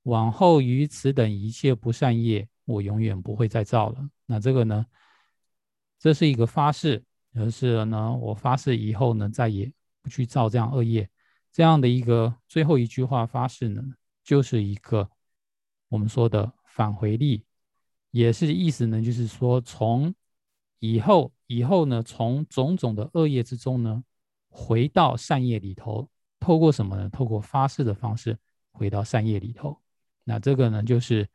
[0.03, 2.47] 往后于此等一切不善业。
[2.65, 4.09] 我永远不会再造了。
[4.25, 4.85] 那这个呢？
[5.97, 7.03] 这是一个发誓，
[7.33, 11.09] 而是呢，我发誓以后呢，再也不去造这样恶业。
[11.51, 13.81] 这样的一个最后一句话发誓呢，
[14.23, 15.09] 就是一个
[15.87, 17.45] 我们说的返回力，
[18.11, 20.13] 也是意思呢，就是说从
[20.79, 24.03] 以后以后呢，从种种的恶业之中呢，
[24.49, 26.07] 回到善业里头，
[26.39, 27.09] 透过什么呢？
[27.09, 28.37] 透过发誓的方式
[28.73, 29.81] 回到善业里头。
[30.25, 31.27] 那这个呢，就是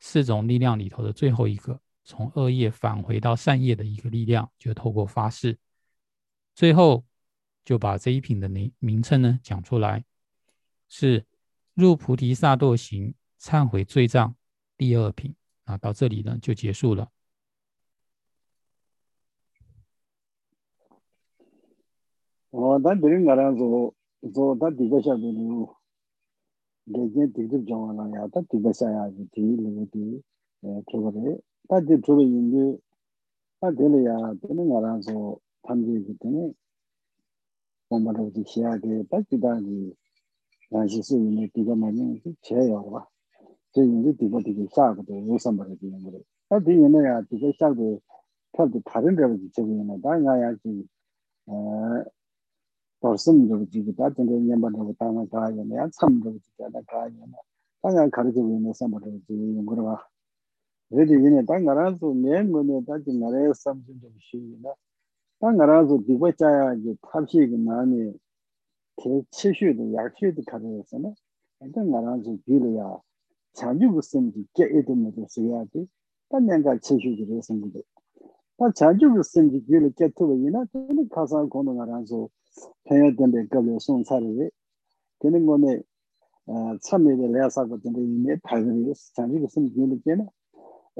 [0.00, 5.58] 四种力量里头的最后一个，从恶业返回到善业的一个力量，就透过发誓。
[6.54, 7.04] 最后
[7.64, 10.04] 就把这一品的名名称呢讲出来，
[10.88, 11.24] 是
[11.74, 14.34] 入菩提萨埵行忏悔罪障
[14.76, 15.34] 第二品。
[15.64, 17.10] 啊，到这里呢就结束了。
[22.48, 23.94] 哦，咱这里我俩做
[24.32, 25.76] 做，咱第个下边有，
[26.88, 30.22] geje dikdip jongwa na ya ta dikba sha ya ji ti lingu ti
[30.90, 32.80] chogo re ta di chogo yindu
[33.60, 36.54] ta dili ya dili nga ran so tamji ki tani
[37.90, 39.96] gomba rao ji xia ge ta jida ji
[40.70, 43.02] ya shi su yindu dikba ma yindu ki che yo wa
[43.72, 47.00] che yindu dikba dikba sha kato yo samba re di yindu re ta di yindu
[47.00, 48.02] ya dikba sha kato
[48.52, 50.86] tab di 다른 데로 지치고 있는 다 야야지.
[51.48, 52.04] 어
[53.02, 57.38] dorsim dhruvi dha, dhinga nyamba dhruvi dhangan dhaya na, ya tsam dhruvi dhyana dhaya na,
[57.82, 60.00] dhanga karzi wina samba dhruvi dhyana yungurwa.
[60.90, 64.74] Redi wina dha nga ranzu nyen gune dha dhi nga raya samsun dhruvi shiwi na,
[65.40, 68.18] dha nga ranzu dhigwa chaya dhi tabshi ki nani,
[68.96, 71.14] te chishu dhi yakshu dhi karzi yasa na,
[71.60, 72.98] dha nga ranzu dhili ya,
[73.54, 75.86] chanju busim dhi kya edu mudu siya dhi,
[76.30, 77.78] dha nyanga chishu dhi resa mudu.
[78.58, 82.30] Dha chanju busim dhi dhili kya tuwa yina, dhili kasaan kono nga ranzu
[82.88, 84.46] pēyō tēndē kāpyō sōng sārī rī
[85.20, 85.72] tēne ngō nē
[86.84, 90.26] tsāmi rī lēyā sākwa tēndē yī nē pāyō rī sāngshī kā sīm kīyō rī kēne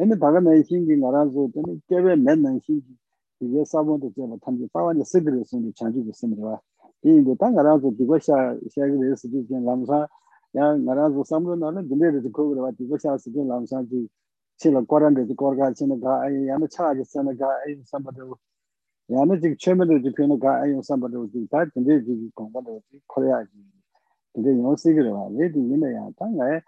[0.03, 2.95] āni bāgā nā yīshīngi ngā rā sō tēne kēwē mē nā yīshīngi
[3.41, 6.37] tī yē sābō tō tēwa tāmbi pāwā nē sīk rī sōng rī chāngshī kā sīm
[6.37, 6.57] rī wā
[7.03, 8.39] tī yī tā ngā rā sō tī kwa shā
[8.75, 10.05] shā kī rī sī kī kēn lām sā
[10.59, 12.89] yā ngā rā sō sām rō nā rā tēndē rī tī kō rī wā tī
[12.91, 14.05] kwa shā sī kēn lām sā kī
[14.61, 16.71] chī lā kō rā rī tī kō rā kā chī nā kā āyī yā nā
[16.75, 18.37] chā rī sā nā kā āyī sā mbā tē wā
[19.12, 22.04] 야는 차지 쓰는 가 아이 삼바도 야는 지금 최면도 지표는 가 아이 삼바도 다 근데
[22.04, 23.52] 지금 공부도 커야지
[24.34, 26.62] 근데 요새 그래 봐 왜도 이네야 당에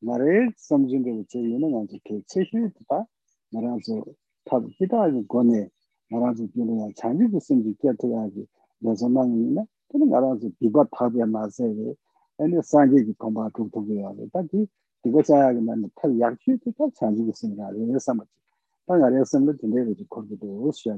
[0.00, 3.06] 나를 섬진 게 있지 이는 아주 그 최신이다
[3.52, 4.04] 나라서
[4.44, 5.68] 다 기다리고 거네
[6.10, 8.46] 나라서 그냥 장기도 쓴지 깨트야지
[8.80, 11.94] 그래서 나는 그는 나라서 비바 타비야 마세요
[12.40, 14.66] ane sanje ki kumbha tuk tuk ya de, ta ki
[15.02, 18.40] tiga chaya ki nani tal yakshi ki ta chanji ki singa ya re sama chi.
[18.86, 20.96] Ta nga re samla tinte re chi korki to u shiya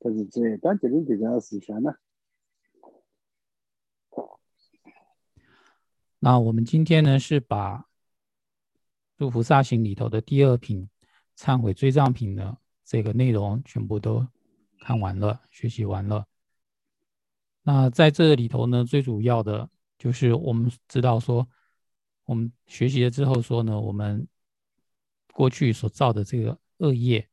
[0.00, 1.98] ti yini, ta zi che, ta jirin tiga si sha na.
[6.20, 7.88] 那我们今天呢是把
[9.16, 10.88] 入菩萨行里头的第二品
[11.36, 14.26] 忏悔罪障品的这个内容全部都
[14.80, 16.26] 看完了，学习完了。
[17.62, 19.68] 那在这里头呢，最主要的。
[19.98, 21.48] 就是我们知道说，
[22.24, 24.28] 我们学习了之后说呢，我们
[25.32, 27.28] 过去所造的这个恶业，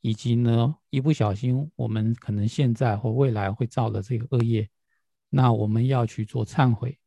[0.00, 4.68] 以及呢一不小心我们可能现在或未来会造的这个恶业，
[5.28, 6.98] 那我们要去做忏悔。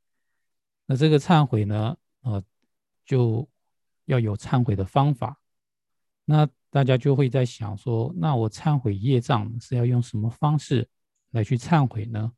[0.86, 2.44] 那这个忏悔呢，呃，
[3.06, 3.48] 就
[4.06, 5.39] 要有忏悔的方法。
[6.26, 10.88] 那大家就会在想说，那我忏悔业障是要用什么方式
[11.32, 12.32] 来去忏悔呢？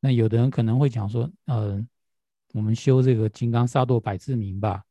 [0.00, 1.88] 那有的人可能会讲说，嗯。
[2.52, 4.84] 我们修这个金刚萨埵百字明吧，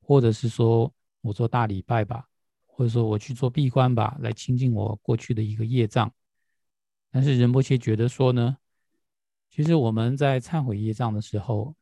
[0.00, 2.28] 或者是说我做大礼拜吧，
[2.74, 6.12] 或者说我去做闭关吧，来清净我过去的一个业障。
[7.10, 8.56] 但是仁波切觉得说呢，
[9.48, 11.76] 其实我们在忏悔业障的时候，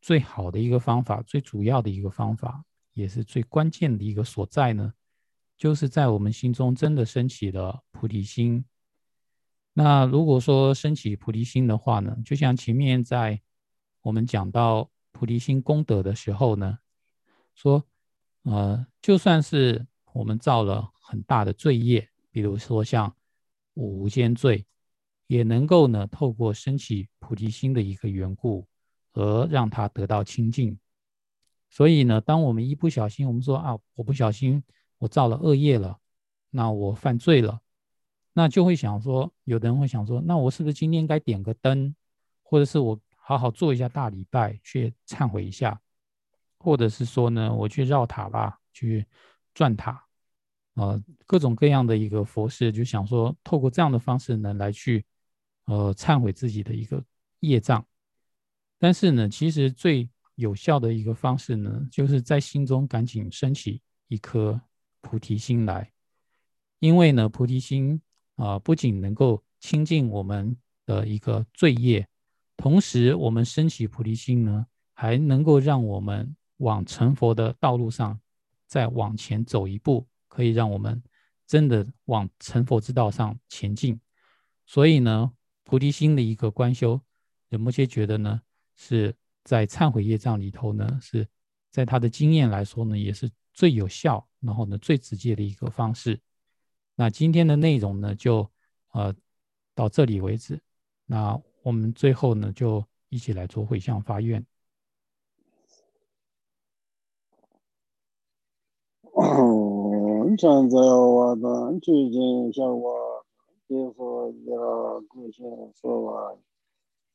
[0.00, 4.92] 最好的一个方法，最主要的一个方法，也是最关键的一个所在呢，
[5.56, 8.64] 就是在我们心中真的升起了菩提心。
[9.72, 13.40] 那如果说升起菩提心的话呢，就像前面在。
[14.04, 16.78] 我们讲到菩提心功德的时候呢，
[17.54, 17.82] 说，
[18.42, 23.14] 呃，就算是我们造了很大的罪业，比如说像
[23.74, 24.64] 五间罪，
[25.26, 28.66] 也能够呢透过升起菩提心的一个缘故，
[29.12, 30.78] 而让它得到清净。
[31.68, 34.64] 所以呢，当我们一不小心，我们说啊，我不小心
[34.96, 35.98] 我造了恶业了，
[36.48, 37.60] 那我犯罪了，
[38.32, 41.94] 那就会想说，有的人会想说，那我是不是今天该点个灯，
[42.42, 42.98] 或者是我。
[43.26, 45.80] 好好做一下大礼拜，去忏悔一下，
[46.58, 49.06] 或者是说呢，我去绕塔吧，去
[49.54, 50.03] 转塔，
[50.74, 55.04] 呃，各种各样的一个佛事，就想说透过这样的方式呢，来去
[55.66, 57.02] 呃忏悔自己的一个
[57.40, 57.84] 业障。
[58.78, 64.60] 但是呢，其实最有效的一个方式呢，就是在心中赶紧升起一颗
[65.00, 65.90] 菩提心来，
[66.80, 68.00] 因为呢，菩提心
[68.34, 70.56] 啊，不仅能够清净我们
[70.86, 72.06] 的一个罪业。
[72.56, 78.18] 同时，我们升起菩提心呢，还能够让我们往成佛的道路上
[78.66, 81.00] 再往前走一步，可以让我们
[81.46, 84.00] 真的往成佛之道上前进，
[84.66, 85.32] 所以呢，
[85.62, 87.00] 菩提心的一个观修，
[87.50, 88.40] 有某些觉得呢，
[88.74, 89.14] 是
[89.44, 91.24] 在忏悔业障里头呢，是
[91.70, 96.18] 在他的经验来说呢，也是最有效，然后呢，最直接的一个方式。
[96.96, 98.50] 那今天的内容呢，就
[98.90, 99.14] 呃
[99.72, 100.60] 到这里为止。
[101.06, 104.44] 那我们最后呢，就一起来做回向发愿。
[110.38, 113.20] chan zayo wa da, an chu jin sha wa,
[113.68, 116.34] de so ya gu shen so wa,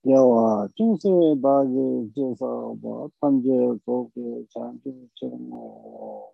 [0.04, 4.92] ya wa, chung se ba ji je sa wa, pan je so ke chan chu
[5.20, 6.34] chen wo,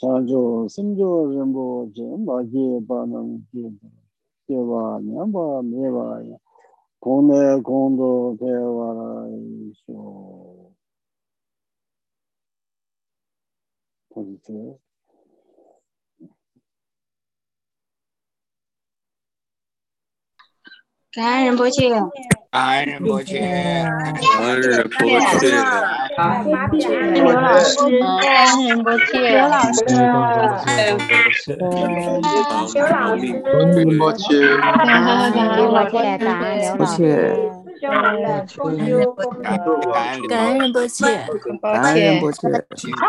[0.00, 3.88] chan jo sim jo ren bo jen ba je ba nang je ba,
[4.48, 6.36] je wa, nyam ba me wa ya,
[7.02, 10.64] kong ne kong do te wa ra yi sho.
[14.10, 14.87] こんにちは。
[21.18, 21.90] 感恩人不去，
[22.52, 25.00] 感恩人不去，感恩人不去，
[26.16, 26.46] 感恩
[27.12, 27.74] 刘老师，
[28.22, 30.28] 感恩人不去，刘老师，刘老
[31.32, 31.72] 师，感
[33.50, 37.34] 恩人不去，感恩刘老师，感恩刘老师。
[37.80, 37.90] 感
[40.46, 41.04] 恩人不去，
[41.60, 43.00] 感恩人不去，感恩人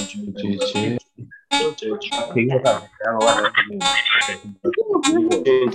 [0.00, 0.98] 不去。
[1.50, 1.64] 对，
[5.42, 5.66] 对，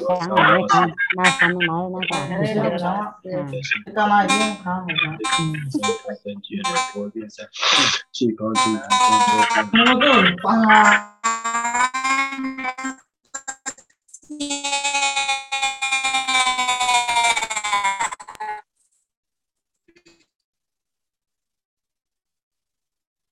[14.29, 15.32] 对。